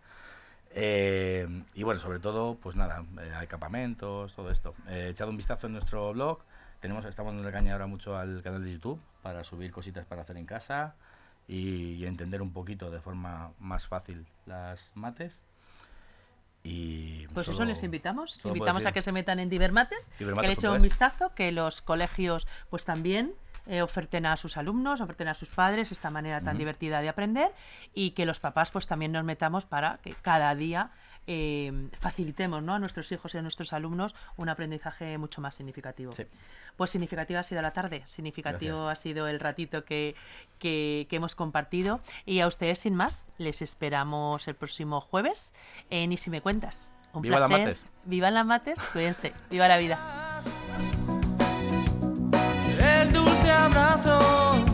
Eh, 0.71 1.63
y 1.73 1.83
bueno, 1.83 1.99
sobre 1.99 2.19
todo, 2.19 2.55
pues 2.55 2.75
nada, 2.75 3.03
hay 3.37 3.47
campamentos, 3.47 4.35
todo 4.35 4.51
esto. 4.51 4.75
he 4.87 5.09
echado 5.09 5.31
un 5.31 5.37
vistazo 5.37 5.67
en 5.67 5.73
nuestro 5.73 6.13
blog 6.13 6.39
tenemos, 6.80 7.05
estamos 7.05 7.34
dando 7.34 7.51
caña 7.51 7.73
ahora 7.73 7.88
mucho 7.88 8.17
al 8.17 8.41
canal 8.41 8.63
de 8.63 8.73
YouTube 8.73 8.99
para 9.21 9.43
subir 9.43 9.71
cositas 9.71 10.05
para 10.05 10.21
hacer 10.21 10.38
en 10.38 10.45
casa 10.45 10.95
y, 11.47 12.05
entender 12.05 12.41
un 12.41 12.53
poquito 12.53 12.91
de 12.91 13.01
forma 13.01 13.51
más 13.59 13.88
fácil 13.88 14.25
las 14.45 14.91
mates. 14.95 15.43
Y 16.63 17.25
pues 17.27 17.47
eso 17.47 17.63
les 17.63 17.82
invitamos, 17.84 18.43
invitamos 18.43 18.86
a 18.86 18.91
que 18.91 19.01
se 19.01 19.11
metan 19.11 19.39
en 19.39 19.49
Divermates, 19.49 20.09
que 20.17 20.25
le 20.25 20.51
echen 20.51 20.71
un 20.71 20.82
vistazo, 20.82 21.34
que 21.34 21.51
los 21.51 21.82
colegios 21.82 22.47
pues 22.69 22.84
también 22.84 23.34
eh, 23.65 23.82
oferten 23.82 24.25
a 24.25 24.36
sus 24.36 24.57
alumnos, 24.57 24.99
oferten 24.99 25.30
a 25.30 25.34
sus 25.34 25.49
padres 25.49 25.91
esta 25.91 26.09
manera 26.09 26.41
tan 26.41 26.57
divertida 26.57 27.01
de 27.01 27.09
aprender 27.09 27.51
y 27.93 28.11
que 28.11 28.25
los 28.25 28.39
papás 28.39 28.71
pues 28.71 28.88
también 28.88 29.11
nos 29.11 29.23
metamos 29.23 29.65
para 29.65 29.99
que 29.99 30.15
cada 30.15 30.53
día 30.55 30.91
eh, 31.32 31.71
facilitemos 31.93 32.63
¿no? 32.63 32.73
a 32.73 32.80
nuestros 32.80 33.11
hijos 33.11 33.36
y 33.36 33.38
a 33.38 33.43
nuestros 33.43 33.71
alumnos 33.71 34.15
un 34.36 34.49
aprendizaje 34.49 35.15
mucho 35.19 35.41
más 35.41 35.53
significativo. 35.53 36.11
Sí. 36.11 36.23
Pues 36.75 36.89
significativa 36.89 37.39
ha 37.41 37.43
sido 37.43 37.61
la 37.61 37.69
tarde, 37.71 38.01
significativo 38.05 38.77
Gracias. 38.86 38.99
ha 38.99 39.01
sido 39.03 39.27
el 39.27 39.39
ratito 39.39 39.86
que, 39.86 40.15
que- 40.57 41.05
que 41.07 41.15
hemos 41.17 41.36
compartido. 41.36 41.99
Y 42.25 42.39
a 42.39 42.47
ustedes, 42.47 42.80
sin 42.80 42.95
más, 42.95 43.30
les 43.38 43.61
esperamos 43.61 44.47
el 44.47 44.55
próximo 44.55 45.01
jueves 45.01 45.53
en 45.91 46.11
Y 46.11 46.17
si 46.17 46.32
me 46.32 46.41
cuentas. 46.41 46.95
Un 47.13 47.21
¡Viva 47.21 47.39
las 47.39 47.47
placer. 47.49 47.67
mates! 47.67 47.86
¡Viva 48.05 48.32
las 48.32 48.45
mates! 48.45 48.80
Cuídense. 48.91 49.34
¡Viva 49.51 49.67
la 49.67 49.77
vida! 49.77 49.97
el 52.80 53.11
dulce 53.13 53.51
abrazo 53.51 54.65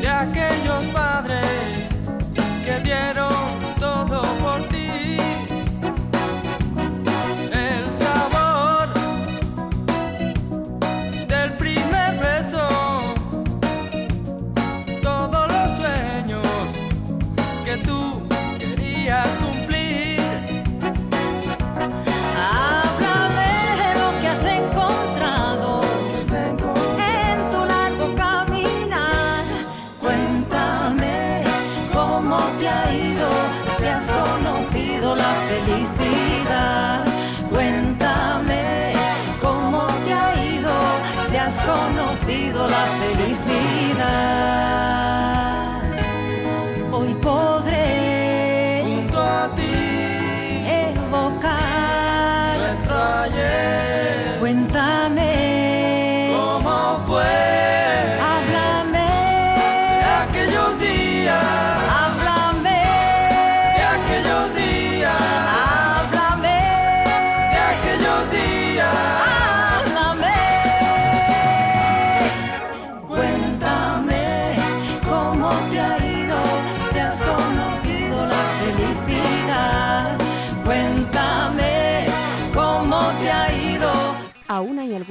de 0.00 0.08
aquellos 0.08 0.86
padres 0.88 1.47